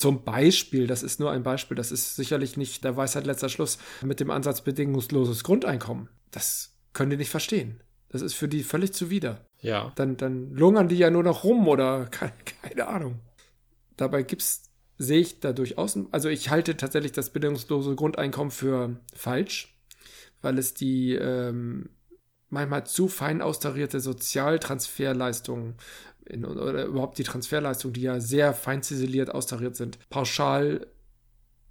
Zum 0.00 0.24
Beispiel, 0.24 0.86
das 0.86 1.02
ist 1.02 1.20
nur 1.20 1.30
ein 1.30 1.42
Beispiel, 1.42 1.76
das 1.76 1.92
ist 1.92 2.16
sicherlich 2.16 2.56
nicht 2.56 2.84
der 2.84 2.96
Weisheit 2.96 3.26
letzter 3.26 3.50
Schluss 3.50 3.76
mit 4.00 4.18
dem 4.18 4.30
Ansatz 4.30 4.62
bedingungsloses 4.62 5.44
Grundeinkommen. 5.44 6.08
Das 6.30 6.72
können 6.94 7.10
die 7.10 7.18
nicht 7.18 7.28
verstehen. 7.28 7.82
Das 8.08 8.22
ist 8.22 8.32
für 8.32 8.48
die 8.48 8.62
völlig 8.62 8.94
zuwider. 8.94 9.44
Ja. 9.60 9.92
Dann, 9.96 10.16
dann 10.16 10.54
lungern 10.54 10.88
die 10.88 10.96
ja 10.96 11.10
nur 11.10 11.22
noch 11.22 11.44
rum 11.44 11.68
oder 11.68 12.06
keine, 12.10 12.32
keine 12.62 12.86
Ahnung. 12.86 13.20
Dabei 13.98 14.22
gibt's, 14.22 14.70
sehe 14.96 15.20
ich 15.20 15.40
da 15.40 15.52
durchaus, 15.52 15.98
also 16.12 16.30
ich 16.30 16.48
halte 16.48 16.78
tatsächlich 16.78 17.12
das 17.12 17.28
bedingungslose 17.28 17.94
Grundeinkommen 17.94 18.50
für 18.50 18.96
falsch, 19.12 19.78
weil 20.40 20.56
es 20.56 20.72
die 20.72 21.12
ähm, 21.12 21.90
manchmal 22.48 22.86
zu 22.86 23.06
fein 23.06 23.42
austarierte 23.42 24.00
Sozialtransferleistungen 24.00 25.74
in, 26.30 26.44
oder 26.44 26.84
überhaupt 26.84 27.18
die 27.18 27.24
Transferleistungen, 27.24 27.94
die 27.94 28.02
ja 28.02 28.20
sehr 28.20 28.54
fein 28.54 28.82
ziseliert 28.82 29.30
austariert 29.30 29.76
sind, 29.76 29.98
pauschal 30.08 30.86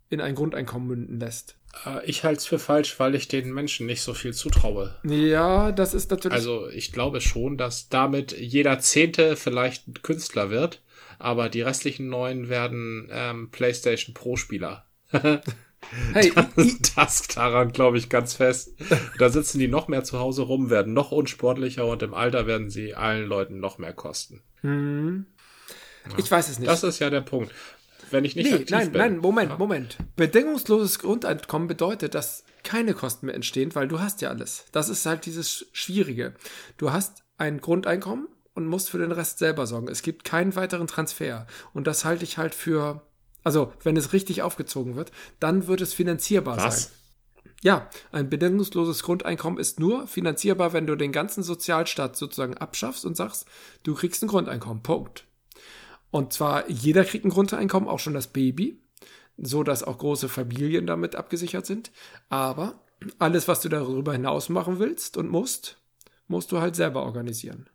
in 0.09 0.21
ein 0.21 0.35
Grundeinkommen 0.35 0.87
münden 0.87 1.19
lässt. 1.19 1.55
Äh, 1.85 2.05
Ich 2.05 2.23
halte 2.23 2.39
es 2.39 2.45
für 2.45 2.59
falsch, 2.59 2.99
weil 2.99 3.15
ich 3.15 3.27
den 3.27 3.53
Menschen 3.53 3.85
nicht 3.85 4.01
so 4.01 4.13
viel 4.13 4.33
zutraue. 4.33 4.95
Ja, 5.03 5.71
das 5.71 5.93
ist 5.93 6.11
natürlich. 6.11 6.35
Also 6.35 6.67
ich 6.69 6.91
glaube 6.91 7.21
schon, 7.21 7.57
dass 7.57 7.89
damit 7.89 8.31
jeder 8.31 8.79
Zehnte 8.79 9.35
vielleicht 9.35 9.87
ein 9.87 9.93
Künstler 10.01 10.49
wird, 10.49 10.81
aber 11.19 11.49
die 11.49 11.61
restlichen 11.61 12.09
neun 12.09 12.49
werden 12.49 13.07
ähm, 13.11 13.49
PlayStation 13.51 14.13
Pro-Spieler. 14.13 14.85
hey, 16.13 16.31
Das, 16.55 16.77
das 16.95 17.27
daran 17.27 17.71
glaube 17.71 17.97
ich 17.97 18.09
ganz 18.09 18.33
fest. 18.33 18.73
Da 19.17 19.29
sitzen 19.29 19.59
die 19.59 19.67
noch 19.67 19.87
mehr 19.87 20.03
zu 20.03 20.19
Hause 20.19 20.43
rum, 20.43 20.69
werden 20.69 20.93
noch 20.93 21.11
unsportlicher 21.11 21.85
und 21.85 22.03
im 22.03 22.13
Alter 22.13 22.47
werden 22.47 22.69
sie 22.69 22.95
allen 22.95 23.27
Leuten 23.27 23.59
noch 23.59 23.77
mehr 23.77 23.93
kosten. 23.93 24.41
hm, 24.61 25.25
ich 26.17 26.29
weiß 26.29 26.49
es 26.49 26.59
nicht. 26.59 26.69
Das 26.69 26.83
ist 26.83 26.99
ja 26.99 27.09
der 27.09 27.21
Punkt. 27.21 27.53
Wenn 28.11 28.25
ich 28.25 28.35
nicht 28.35 28.47
nee, 28.49 28.53
aktiv 28.55 28.71
nein, 28.71 28.91
bin. 28.91 28.99
nein, 29.01 29.17
Moment, 29.17 29.59
Moment. 29.59 29.97
Bedingungsloses 30.15 30.99
Grundeinkommen 30.99 31.67
bedeutet, 31.67 32.15
dass 32.15 32.43
keine 32.63 32.93
Kosten 32.93 33.27
mehr 33.27 33.35
entstehen, 33.35 33.75
weil 33.75 33.87
du 33.87 33.99
hast 33.99 34.21
ja 34.21 34.29
alles. 34.29 34.65
Das 34.71 34.89
ist 34.89 35.05
halt 35.05 35.25
dieses 35.25 35.67
Schwierige. 35.73 36.33
Du 36.77 36.91
hast 36.91 37.23
ein 37.37 37.61
Grundeinkommen 37.61 38.27
und 38.53 38.65
musst 38.65 38.89
für 38.89 38.97
den 38.97 39.11
Rest 39.11 39.37
selber 39.39 39.67
sorgen. 39.67 39.87
Es 39.87 40.01
gibt 40.01 40.23
keinen 40.23 40.55
weiteren 40.55 40.87
Transfer. 40.87 41.45
Und 41.73 41.85
das 41.87 42.03
halte 42.03 42.23
ich 42.23 42.37
halt 42.37 42.55
für, 42.55 43.03
also 43.49 43.73
wenn 43.81 43.97
es 43.97 44.13
richtig 44.13 44.43
aufgezogen 44.43 44.95
wird, 44.95 45.11
dann 45.39 45.65
wird 45.65 45.81
es 45.81 45.91
finanzierbar 45.91 46.57
Was? 46.57 46.83
sein. 46.83 46.93
Ja, 47.63 47.89
ein 48.11 48.29
bedingungsloses 48.29 49.01
Grundeinkommen 49.01 49.57
ist 49.57 49.79
nur 49.79 50.05
finanzierbar, 50.05 50.71
wenn 50.71 50.85
du 50.85 50.95
den 50.95 51.11
ganzen 51.11 51.41
Sozialstaat 51.41 52.15
sozusagen 52.15 52.53
abschaffst 52.57 53.05
und 53.05 53.17
sagst, 53.17 53.47
du 53.81 53.95
kriegst 53.95 54.21
ein 54.21 54.27
Grundeinkommen. 54.27 54.83
Punkt. 54.83 55.25
Und 56.11 56.31
zwar 56.31 56.69
jeder 56.69 57.03
kriegt 57.03 57.25
ein 57.25 57.31
Grundeinkommen, 57.31 57.89
auch 57.89 57.97
schon 57.97 58.13
das 58.13 58.27
Baby, 58.27 58.83
so 59.35 59.63
dass 59.63 59.81
auch 59.81 59.97
große 59.97 60.29
Familien 60.29 60.85
damit 60.85 61.15
abgesichert 61.15 61.65
sind. 61.65 61.89
Aber 62.29 62.83
alles, 63.17 63.47
was 63.47 63.61
du 63.61 63.69
darüber 63.69 64.13
hinaus 64.13 64.49
machen 64.49 64.77
willst 64.77 65.17
und 65.17 65.27
musst, 65.27 65.81
musst 66.27 66.51
du 66.51 66.61
halt 66.61 66.75
selber 66.75 67.01
organisieren. 67.01 67.67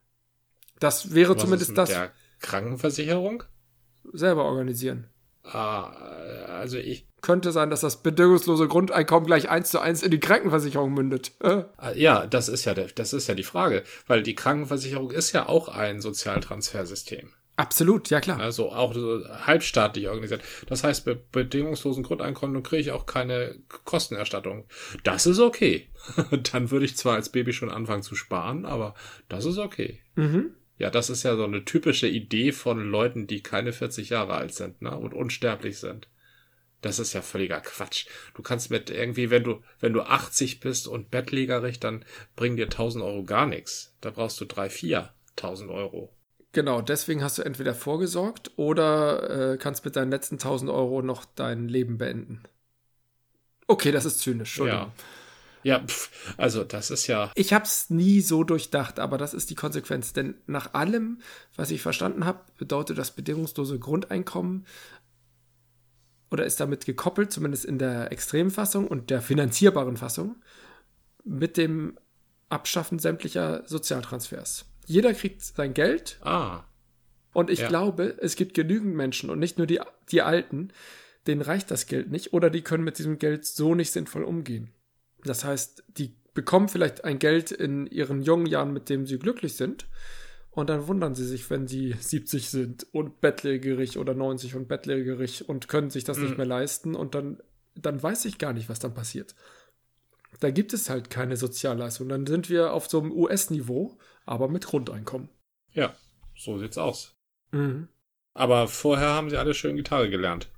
Das 0.78 1.14
wäre 1.14 1.34
Was 1.34 1.42
zumindest 1.42 1.76
das 1.76 1.88
der 1.88 2.12
Krankenversicherung? 2.38 3.42
selber 4.12 4.44
organisieren. 4.44 5.08
Ah, 5.44 5.85
also 6.59 6.78
ich, 6.78 7.07
Könnte 7.20 7.52
sein, 7.52 7.70
dass 7.70 7.80
das 7.80 8.02
bedingungslose 8.02 8.66
Grundeinkommen 8.68 9.26
gleich 9.26 9.48
eins 9.48 9.70
zu 9.70 9.78
eins 9.78 10.02
in 10.02 10.11
die 10.11 10.20
Krankenversicherung 10.20 10.92
mündet. 10.92 11.33
Äh, 11.40 11.64
Ah, 11.76 11.92
Ja, 11.92 12.26
das 12.26 12.48
ist 12.48 12.64
ja 12.64 12.74
der, 12.74 12.87
das 12.88 13.12
ist 13.12 13.28
ja 13.28 13.35
die 13.35 13.42
Frage, 13.44 13.83
weil 14.07 14.22
die 14.22 14.35
Krankenversicherung 14.35 15.11
ist 15.11 15.33
ja 15.33 15.48
auch 15.48 15.68
ein 15.68 16.00
Sozialtransfersystem. 16.00 17.30
absolut, 17.57 18.11
ja 18.11 18.20
klar. 18.20 18.40
Also 18.40 18.72
auch 18.72 18.94
so 18.94 19.22
halbstaatlich 19.46 20.09
organisiert. 20.09 20.42
Das 20.66 20.83
heißt, 20.83 21.04
bei 21.04 21.16
bedingungslosen 21.33 22.02
Grundeinkommen 22.02 22.62
kriege 22.62 22.80
ich 22.83 22.90
auch 22.90 23.07
keine 23.07 23.57
Kostenerstattung. 23.85 24.64
Das 25.04 25.26
ist 25.26 25.38
okay. 25.38 25.88
Dann 26.52 26.70
würde 26.70 26.85
ich 26.85 26.96
zwar 26.96 27.14
als 27.14 27.28
Baby 27.28 27.52
schon 27.52 27.70
anfangen 27.70 28.02
zu 28.02 28.14
sparen, 28.16 28.64
aber 28.66 28.94
das 29.28 29.44
ist 29.44 29.59
okay. 29.59 30.00
Mhm. 30.16 30.54
Ja, 30.78 30.90
das 30.90 31.10
ist 31.10 31.22
ja 31.22 31.37
so 31.37 31.44
eine 31.44 31.64
typische 31.64 32.08
Idee 32.08 32.52
von 32.52 32.90
Leuten, 32.90 33.26
die 33.26 33.42
keine 33.42 33.72
40 33.72 34.10
Jahre 34.10 34.34
alt 34.34 34.54
sind, 34.54 34.82
ne, 34.82 34.96
und 34.96 35.14
unsterblich 35.14 35.78
sind. 35.78 36.08
Das 36.80 36.98
ist 36.98 37.14
ja 37.14 37.22
völliger 37.22 37.60
Quatsch. 37.60 38.06
Du 38.34 38.42
kannst 38.42 38.70
mit 38.70 38.90
irgendwie, 38.90 39.30
wenn 39.30 39.44
du, 39.44 39.62
wenn 39.80 39.94
du 39.94 40.02
80 40.02 40.60
bist 40.60 40.87
und 40.87 41.10
bettlägerig, 41.10 41.80
dann 41.80 42.04
bringen 42.37 42.56
dir 42.56 42.64
1000 42.64 43.02
Euro 43.02 43.24
gar 43.24 43.46
nichts. 43.46 43.94
Da 44.02 44.10
brauchst 44.10 44.38
du 44.40 44.44
drei, 44.44 44.68
vier 44.68 45.14
1000 45.37 45.70
Euro. 45.70 46.12
Genau, 46.52 46.82
deswegen 46.82 47.22
hast 47.22 47.38
du 47.38 47.42
entweder 47.42 47.74
vorgesorgt 47.74 48.52
oder 48.56 49.54
äh, 49.54 49.56
kannst 49.56 49.84
mit 49.84 49.96
deinen 49.96 50.10
letzten 50.10 50.34
1000 50.34 50.70
Euro 50.70 51.02
noch 51.02 51.24
dein 51.24 51.68
Leben 51.68 51.96
beenden. 51.98 52.42
Okay, 53.66 53.90
das 53.90 54.04
ist 54.04 54.20
zynisch, 54.20 54.50
Entschuldigung. 54.50 54.80
Ja. 54.80 54.92
Ja, 55.64 55.81
pf, 55.85 56.35
also 56.37 56.62
das 56.62 56.90
ist 56.90 57.07
ja, 57.07 57.33
Ich 57.35 57.53
habe 57.53 57.64
es 57.64 57.90
nie 57.90 58.20
so 58.20 58.44
durchdacht, 58.44 59.00
aber 59.00 59.18
das 59.18 59.35
ist 59.35 59.50
die 59.50 59.55
Konsequenz. 59.55 60.12
Denn 60.12 60.35
nach 60.46 60.74
allem, 60.74 61.18
was 61.57 61.70
ich 61.70 61.83
verstanden 61.83 62.24
habe, 62.24 62.40
bedeutet 62.59 62.98
das 62.98 63.11
bedingungslose 63.11 63.79
Grundeinkommen 63.79 64.66
oder 66.31 66.44
ist 66.44 66.61
damit 66.61 66.85
gekoppelt, 66.85 67.33
zumindest 67.33 67.64
in 67.64 67.79
der 67.79 68.12
Extremfassung 68.12 68.87
und 68.87 69.11
der 69.11 69.22
finanzierbaren 69.22 69.96
Fassung, 69.96 70.37
mit 71.24 71.57
dem 71.57 71.98
Abschaffen 72.50 72.98
sämtlicher 72.98 73.62
Sozialtransfers. 73.66 74.66
Jeder 74.87 75.14
kriegt 75.14 75.42
sein 75.42 75.72
Geld 75.72 76.18
ah, 76.22 76.64
und 77.33 77.48
ich 77.50 77.61
Ja. 77.61 77.68
glaube, 77.68 78.18
es 78.20 78.37
gibt 78.37 78.53
genügend 78.55 78.94
Menschen 78.94 79.31
und 79.31 79.38
nicht 79.38 79.57
nur 79.57 79.66
die, 79.66 79.81
die 80.11 80.20
Alten, 80.20 80.72
denen 81.27 81.40
reicht 81.40 81.70
das 81.70 81.87
Geld 81.87 82.11
nicht 82.11 82.35
oder 82.35 82.50
die 82.50 82.61
können 82.61 82.85
mit 82.85 82.98
diesem 82.98 83.18
Geld 83.18 83.46
so 83.46 83.74
nicht 83.74 83.92
sinnvoll 83.92 84.24
umgehen. 84.24 84.73
Das 85.24 85.44
heißt, 85.44 85.84
die 85.98 86.14
bekommen 86.34 86.68
vielleicht 86.68 87.04
ein 87.04 87.18
Geld 87.18 87.50
in 87.50 87.87
ihren 87.87 88.22
jungen 88.22 88.46
Jahren, 88.46 88.72
mit 88.72 88.88
dem 88.88 89.06
sie 89.06 89.18
glücklich 89.18 89.56
sind. 89.56 89.87
Und 90.50 90.70
dann 90.70 90.87
wundern 90.87 91.14
sie 91.14 91.24
sich, 91.26 91.48
wenn 91.50 91.66
sie 91.66 91.92
70 92.00 92.50
sind 92.50 92.87
und 92.92 93.20
bettlägerig 93.20 93.98
oder 93.98 94.14
90 94.14 94.54
und 94.54 94.68
bettlägerig 94.68 95.48
und 95.48 95.68
können 95.68 95.90
sich 95.90 96.04
das 96.04 96.18
nicht 96.18 96.32
Mhm. 96.32 96.37
mehr 96.37 96.46
leisten. 96.46 96.94
Und 96.94 97.14
dann, 97.14 97.40
dann 97.74 98.02
weiß 98.02 98.24
ich 98.26 98.38
gar 98.38 98.52
nicht, 98.52 98.68
was 98.68 98.78
dann 98.78 98.94
passiert. 98.94 99.34
Da 100.40 100.50
gibt 100.50 100.72
es 100.72 100.90
halt 100.90 101.10
keine 101.10 101.37
Sozialleistung. 101.37 102.08
Dann 102.08 102.26
sind 102.26 102.50
wir 102.50 102.72
auf 102.72 102.88
so 102.88 103.00
einem 103.00 103.12
US-Niveau, 103.12 103.96
aber 104.26 104.48
mit 104.48 104.66
Grundeinkommen. 104.66 105.28
ja, 105.72 105.94
so 106.37 106.58
sieht's 106.58 106.78
aus. 106.78 107.14
Mhm. 107.52 107.87
Aber 108.32 108.66
vorher 108.66 109.10
haben 109.10 109.30
sie 109.30 109.37
alle 109.37 109.54
schön 109.54 109.76
Gitarre 109.76 110.10
gelernt. 110.10 110.50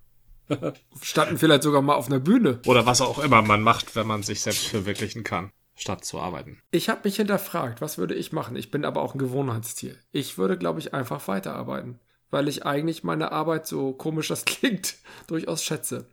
Standen 1.01 1.39
vielleicht 1.39 1.63
sogar 1.63 1.83
mal 1.83 1.95
auf 1.95 2.07
einer 2.07 2.21
Bühne. 2.21 2.61
Oder 2.67 2.87
was 2.87 3.01
auch 3.01 3.19
immer 3.19 3.43
man 3.43 3.63
macht, 3.63 3.97
wenn 3.97 4.07
man 4.07 4.23
sich 4.23 4.41
selbst 4.41 4.67
verwirklichen 4.67 5.25
kann, 5.25 5.51
statt 5.75 6.05
zu 6.05 6.19
arbeiten. 6.21 6.61
Ich 6.71 6.89
habe 6.89 7.01
mich 7.05 7.17
hinterfragt, 7.17 7.81
was 7.81 7.99
würde 7.99 8.15
ich 8.15 8.33
machen? 8.33 8.57
Ich 8.57 8.71
bin 8.71 8.85
aber 8.85 9.03
auch 9.03 9.15
ein 9.15 9.19
Gewohnheitstier. 9.19 9.97
Ich 10.13 10.39
würde, 10.39 10.57
glaube 10.57 10.81
ich, 10.81 10.95
einfach 10.95 11.27
weiterarbeiten, 11.29 11.99
weil 12.31 12.49
ich 12.49 12.65
eigentlich 12.65 13.05
meine 13.05 13.33
Arbeit, 13.33 13.67
so 13.67 13.93
komisch 13.93 14.29
das 14.29 14.45
klingt, 14.47 14.97
durchaus 15.27 15.63
schätze. 15.65 16.07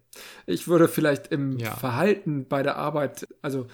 Ich 0.46 0.67
würde 0.67 0.88
vielleicht 0.88 1.28
im 1.28 1.58
Ja. 1.60 1.76
Verhalten 1.76 2.48
bei 2.48 2.63
der 2.63 2.78
Arbeit, 2.78 3.28
also 3.41 3.67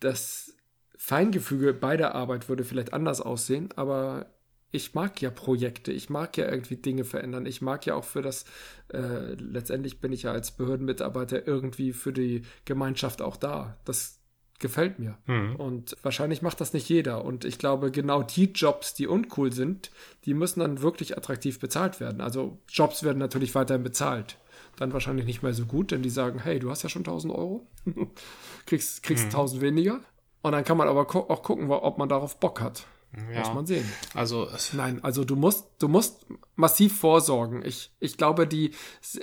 das 0.00 0.54
Feingefüge 0.96 1.72
bei 1.74 1.96
der 1.96 2.14
Arbeit 2.14 2.48
würde 2.48 2.64
vielleicht 2.64 2.92
anders 2.92 3.20
aussehen, 3.20 3.70
aber 3.76 4.26
ich 4.70 4.94
mag 4.94 5.20
ja 5.22 5.30
Projekte, 5.30 5.92
ich 5.92 6.10
mag 6.10 6.36
ja 6.36 6.50
irgendwie 6.50 6.76
Dinge 6.76 7.04
verändern, 7.04 7.46
ich 7.46 7.62
mag 7.62 7.86
ja 7.86 7.94
auch 7.94 8.04
für 8.04 8.22
das, 8.22 8.44
äh, 8.92 9.34
letztendlich 9.34 10.00
bin 10.00 10.12
ich 10.12 10.24
ja 10.24 10.32
als 10.32 10.50
Behördenmitarbeiter 10.50 11.46
irgendwie 11.46 11.92
für 11.92 12.12
die 12.12 12.42
Gemeinschaft 12.64 13.22
auch 13.22 13.36
da. 13.36 13.78
Das 13.84 14.18
gefällt 14.58 14.98
mir. 14.98 15.16
Mhm. 15.26 15.56
Und 15.56 15.96
wahrscheinlich 16.02 16.42
macht 16.42 16.60
das 16.60 16.72
nicht 16.72 16.88
jeder. 16.88 17.24
Und 17.24 17.44
ich 17.44 17.58
glaube, 17.58 17.90
genau 17.90 18.22
die 18.22 18.46
Jobs, 18.52 18.94
die 18.94 19.06
uncool 19.06 19.52
sind, 19.52 19.90
die 20.24 20.34
müssen 20.34 20.60
dann 20.60 20.82
wirklich 20.82 21.16
attraktiv 21.16 21.60
bezahlt 21.60 22.00
werden. 22.00 22.20
Also 22.20 22.58
Jobs 22.68 23.02
werden 23.02 23.18
natürlich 23.18 23.54
weiterhin 23.54 23.84
bezahlt. 23.84 24.36
Dann 24.76 24.92
wahrscheinlich 24.92 25.26
nicht 25.26 25.42
mehr 25.42 25.54
so 25.54 25.64
gut, 25.64 25.90
denn 25.90 26.02
die 26.02 26.10
sagen, 26.10 26.40
hey, 26.40 26.58
du 26.58 26.70
hast 26.70 26.82
ja 26.82 26.88
schon 26.88 27.02
1000 27.02 27.32
Euro, 27.32 27.66
kriegst, 28.66 29.02
kriegst 29.02 29.26
1000 29.26 29.62
weniger. 29.62 30.00
Und 30.42 30.52
dann 30.52 30.64
kann 30.64 30.76
man 30.76 30.88
aber 30.88 31.00
auch 31.00 31.42
gucken, 31.42 31.70
ob 31.70 31.98
man 31.98 32.08
darauf 32.08 32.38
Bock 32.38 32.60
hat. 32.60 32.86
Muss 33.10 33.54
man 33.54 33.66
sehen. 33.66 33.90
Also, 34.12 34.48
Nein, 34.74 35.02
also 35.02 35.24
du 35.24 35.34
musst, 35.34 35.66
du 35.78 35.88
musst 35.88 36.26
massiv 36.56 36.98
vorsorgen. 36.98 37.64
Ich, 37.64 37.90
ich 38.00 38.18
glaube, 38.18 38.46
die, 38.46 38.72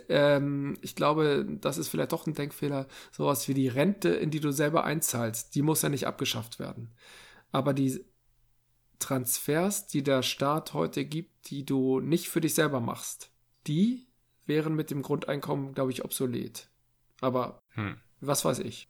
ähm, 0.09 0.75
ich 0.81 0.95
glaube, 0.95 1.45
das 1.61 1.77
ist 1.77 1.89
vielleicht 1.89 2.11
doch 2.11 2.25
ein 2.25 2.33
Denkfehler, 2.33 2.87
sowas 3.11 3.47
wie 3.47 3.53
die 3.53 3.67
Rente, 3.67 4.09
in 4.09 4.31
die 4.31 4.39
du 4.39 4.51
selber 4.51 4.85
einzahlst, 4.85 5.53
die 5.53 5.61
muss 5.61 5.83
ja 5.83 5.89
nicht 5.89 6.07
abgeschafft 6.07 6.59
werden. 6.59 6.93
Aber 7.51 7.73
die, 7.73 8.03
Transfers, 8.99 9.87
die 9.87 10.03
der 10.03 10.23
Staat 10.23 10.73
heute 10.73 11.05
gibt, 11.05 11.49
die 11.49 11.65
du 11.65 11.99
nicht 11.99 12.29
für 12.29 12.41
dich 12.41 12.53
selber 12.53 12.79
machst, 12.79 13.31
die 13.67 14.07
wären 14.45 14.75
mit 14.75 14.91
dem 14.91 15.01
Grundeinkommen, 15.01 15.73
glaube 15.73 15.91
ich, 15.91 16.03
obsolet. 16.03 16.69
Aber 17.21 17.59
hm. 17.69 17.97
was 18.21 18.45
weiß 18.45 18.59
ich. 18.59 18.89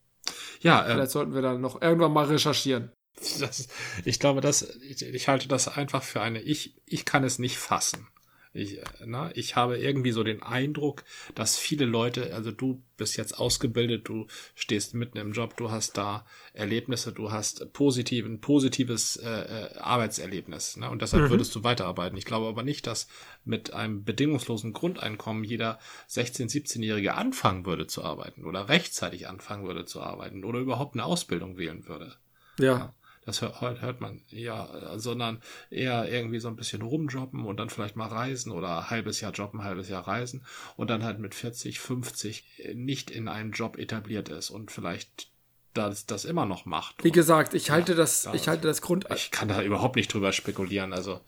Ja, 0.61 0.85
äh, 0.85 0.93
vielleicht 0.93 1.11
sollten 1.11 1.33
wir 1.33 1.41
da 1.41 1.57
noch 1.57 1.81
irgendwann 1.81 2.13
mal 2.13 2.25
recherchieren. 2.25 2.91
Das, 3.39 3.67
ich 4.03 4.19
glaube, 4.19 4.41
das, 4.41 4.77
ich, 4.81 5.01
ich 5.01 5.27
halte 5.27 5.47
das 5.47 5.67
einfach 5.67 6.03
für 6.03 6.21
eine, 6.21 6.41
ich, 6.41 6.75
ich 6.85 7.05
kann 7.05 7.23
es 7.23 7.39
nicht 7.39 7.57
fassen. 7.57 8.07
Ich, 8.55 8.79
na, 9.05 9.31
ich 9.35 9.57
habe 9.57 9.77
irgendwie 9.77 10.13
so 10.13 10.23
den 10.23 10.41
Eindruck, 10.41 11.03
dass 11.35 11.57
viele 11.57 11.83
Leute, 11.83 12.33
also 12.33 12.51
du 12.51 12.81
bist 12.95 13.17
jetzt 13.17 13.37
ausgebildet, 13.37 14.07
du 14.07 14.27
stehst 14.55 14.93
mitten 14.93 15.17
im 15.17 15.33
Job, 15.33 15.57
du 15.57 15.71
hast 15.71 15.97
da 15.97 16.25
Erlebnisse, 16.53 17.11
du 17.11 17.31
hast 17.31 17.73
positiv, 17.73 18.25
ein 18.25 18.39
positives 18.39 19.17
äh, 19.17 19.27
äh, 19.29 19.77
Arbeitserlebnis. 19.77 20.77
Ne? 20.77 20.89
Und 20.89 21.01
deshalb 21.01 21.23
mhm. 21.23 21.31
würdest 21.31 21.53
du 21.53 21.65
weiterarbeiten. 21.65 22.17
Ich 22.17 22.23
glaube 22.23 22.47
aber 22.47 22.63
nicht, 22.63 22.87
dass 22.87 23.09
mit 23.43 23.73
einem 23.73 24.05
bedingungslosen 24.05 24.71
Grundeinkommen 24.71 25.43
jeder 25.43 25.77
16-, 26.09 26.49
17-Jährige 26.49 27.15
anfangen 27.15 27.65
würde 27.65 27.87
zu 27.87 28.05
arbeiten 28.05 28.45
oder 28.45 28.69
rechtzeitig 28.69 29.27
anfangen 29.27 29.67
würde 29.67 29.83
zu 29.83 30.01
arbeiten 30.01 30.45
oder 30.45 30.59
überhaupt 30.59 30.95
eine 30.95 31.03
Ausbildung 31.03 31.57
wählen 31.57 31.89
würde. 31.89 32.15
ja. 32.57 32.65
ja. 32.65 32.93
Das 33.25 33.41
hört, 33.41 33.59
hört 33.61 34.01
man 34.01 34.21
ja, 34.29 34.97
sondern 34.97 35.41
eher 35.71 36.07
irgendwie 36.11 36.39
so 36.39 36.47
ein 36.47 36.55
bisschen 36.55 36.83
rumjobben 36.83 37.45
und 37.45 37.57
dann 37.57 37.71
vielleicht 37.71 37.95
mal 37.95 38.07
reisen 38.07 38.51
oder 38.51 38.89
halbes 38.89 39.19
Jahr 39.19 39.31
jobben, 39.31 39.63
halbes 39.63 39.89
Jahr 39.89 40.07
reisen 40.07 40.45
und 40.75 40.89
dann 40.89 41.03
halt 41.03 41.19
mit 41.19 41.33
40, 41.33 41.79
50 41.79 42.73
nicht 42.75 43.09
in 43.09 43.27
einen 43.27 43.51
Job 43.51 43.77
etabliert 43.77 44.29
ist 44.29 44.51
und 44.51 44.71
vielleicht 44.71 45.29
das, 45.73 46.05
das 46.05 46.25
immer 46.25 46.45
noch 46.45 46.65
macht. 46.65 47.03
Wie 47.03 47.11
gesagt, 47.11 47.53
ich 47.53 47.71
halte 47.71 47.93
ja, 47.93 47.97
das, 47.97 48.29
ich 48.33 48.47
halte 48.47 48.67
das 48.67 48.81
Grund. 48.81 49.07
Ich 49.13 49.31
kann 49.31 49.47
da 49.47 49.61
überhaupt 49.61 49.95
nicht 49.95 50.13
drüber 50.13 50.31
spekulieren. 50.31 50.93
Also 50.93 51.19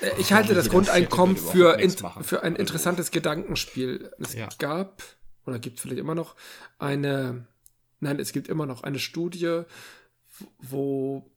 äh, 0.00 0.10
ich 0.18 0.32
halte 0.32 0.54
das 0.54 0.68
Grundeinkommen 0.68 1.36
für, 1.36 1.78
in, 1.78 1.90
für 1.90 2.42
ein 2.42 2.52
also 2.52 2.60
interessantes 2.60 3.10
Gedankenspiel. 3.10 4.12
Es 4.18 4.34
ja. 4.34 4.48
gab 4.58 5.02
oder 5.46 5.58
gibt 5.58 5.80
vielleicht 5.80 6.00
immer 6.00 6.14
noch 6.14 6.34
eine, 6.78 7.46
nein, 8.00 8.18
es 8.18 8.32
gibt 8.32 8.48
immer 8.48 8.66
noch 8.66 8.82
eine 8.82 8.98
Studie, 8.98 9.62
wo 10.58 11.30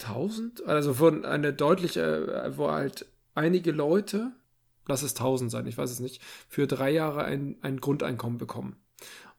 1000? 0.00 0.66
Also 0.66 0.94
von 0.94 1.24
eine 1.24 1.52
deutliche, 1.52 2.52
wo 2.56 2.70
halt 2.70 3.06
einige 3.34 3.72
Leute, 3.72 4.32
lass 4.86 5.02
es 5.02 5.14
1000 5.14 5.50
sein, 5.50 5.66
ich 5.66 5.78
weiß 5.78 5.90
es 5.90 6.00
nicht, 6.00 6.22
für 6.48 6.66
drei 6.66 6.90
Jahre 6.90 7.24
ein, 7.24 7.56
ein 7.62 7.80
Grundeinkommen 7.80 8.38
bekommen. 8.38 8.76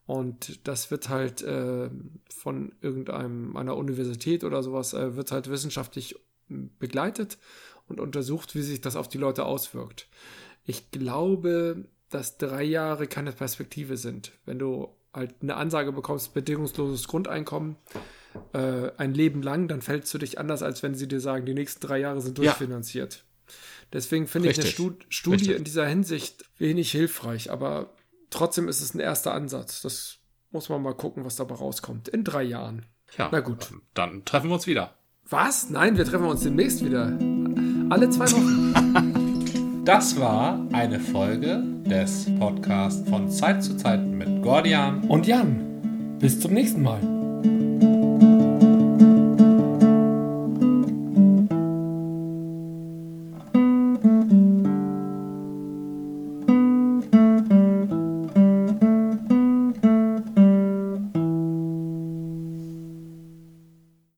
Und 0.06 0.66
das 0.66 0.90
wird 0.90 1.10
halt 1.10 1.42
äh, 1.42 1.90
von 2.30 2.74
irgendeinem 2.82 3.58
einer 3.58 3.76
Universität 3.76 4.46
oder 4.46 4.64
sowas, 4.64 4.94
äh, 4.94 5.16
wird 5.16 5.32
halt 5.32 5.50
wissenschaftlich 5.50 6.16
begleitet 6.48 7.38
und 7.88 8.00
untersucht, 8.00 8.56
wie 8.56 8.62
sich 8.62 8.80
das 8.80 8.96
auf 8.96 9.10
die 9.10 9.18
Leute 9.18 9.46
auswirkt. 9.46 10.08
Ich 10.64 10.92
glaube, 10.92 11.86
dass 12.10 12.38
drei 12.38 12.64
Jahre 12.64 13.08
keine 13.08 13.34
Perspektive 13.34 13.98
sind. 13.98 14.32
Wenn 14.46 14.60
du 14.60 14.96
halt 15.14 15.36
eine 15.42 15.56
Ansage 15.56 15.92
bekommst, 15.92 16.34
bedingungsloses 16.34 17.08
Grundeinkommen, 17.08 17.76
äh, 18.54 18.92
ein 18.98 19.14
Leben 19.14 19.42
lang, 19.42 19.68
dann 19.68 19.82
fällt 19.82 20.06
es 20.06 20.12
für 20.12 20.20
dich 20.20 20.40
anders, 20.40 20.64
als 20.64 20.84
wenn 20.84 20.96
sie 20.96 21.08
dir 21.08 21.20
sagen, 21.20 21.46
die 21.46 21.54
nächsten 21.54 21.86
drei 21.86 22.00
Jahre 22.00 22.22
sind 22.22 22.38
durchfinanziert. 22.38 23.16
Ja. 23.16 23.54
Deswegen 23.94 24.28
finde 24.28 24.50
ich 24.50 24.60
eine 24.60 24.68
Stud 24.68 25.06
Studie 25.10 25.36
Richtig. 25.36 25.58
in 25.58 25.64
dieser 25.64 25.86
Hinsicht 25.86 26.46
wenig 26.58 26.92
hilfreich, 26.92 27.52
aber 27.52 27.94
trotzdem 28.30 28.68
ist 28.68 28.82
es 28.82 28.94
ein 28.94 29.00
erster 29.00 29.34
Ansatz. 29.34 29.82
Das 29.82 30.18
muss 30.52 30.70
man 30.70 30.82
mal 30.82 30.94
gucken, 30.94 31.26
was 31.26 31.36
dabei 31.36 31.56
rauskommt. 31.56 32.08
In 32.10 32.24
drei 32.24 32.44
Jahren. 32.44 32.86
Ja, 33.18 33.30
Na 33.32 33.40
gut. 33.40 33.72
Dann 33.94 34.26
treffen 34.26 34.50
wir 34.50 34.56
uns 34.56 34.68
wieder. 34.68 34.96
Was? 35.30 35.70
Nein, 35.70 35.98
wir 35.98 36.06
treffen 36.06 36.26
uns 36.26 36.44
demnächst 36.44 36.84
wieder. 36.84 37.18
Alle 37.90 38.10
zwei 38.10 38.30
Wochen. 38.32 39.84
das 39.86 40.20
war 40.20 40.66
eine 40.74 41.00
Folge 41.00 41.64
des 41.86 42.28
Podcasts 42.40 43.08
von 43.10 43.30
Zeit 43.30 43.64
zu 43.64 43.78
Zeit 43.78 44.06
mit 44.06 44.42
Gordian 44.42 45.06
und 45.06 45.28
Jan. 45.28 46.18
Bis 46.20 46.40
zum 46.40 46.54
nächsten 46.54 46.82
Mal. 46.82 47.17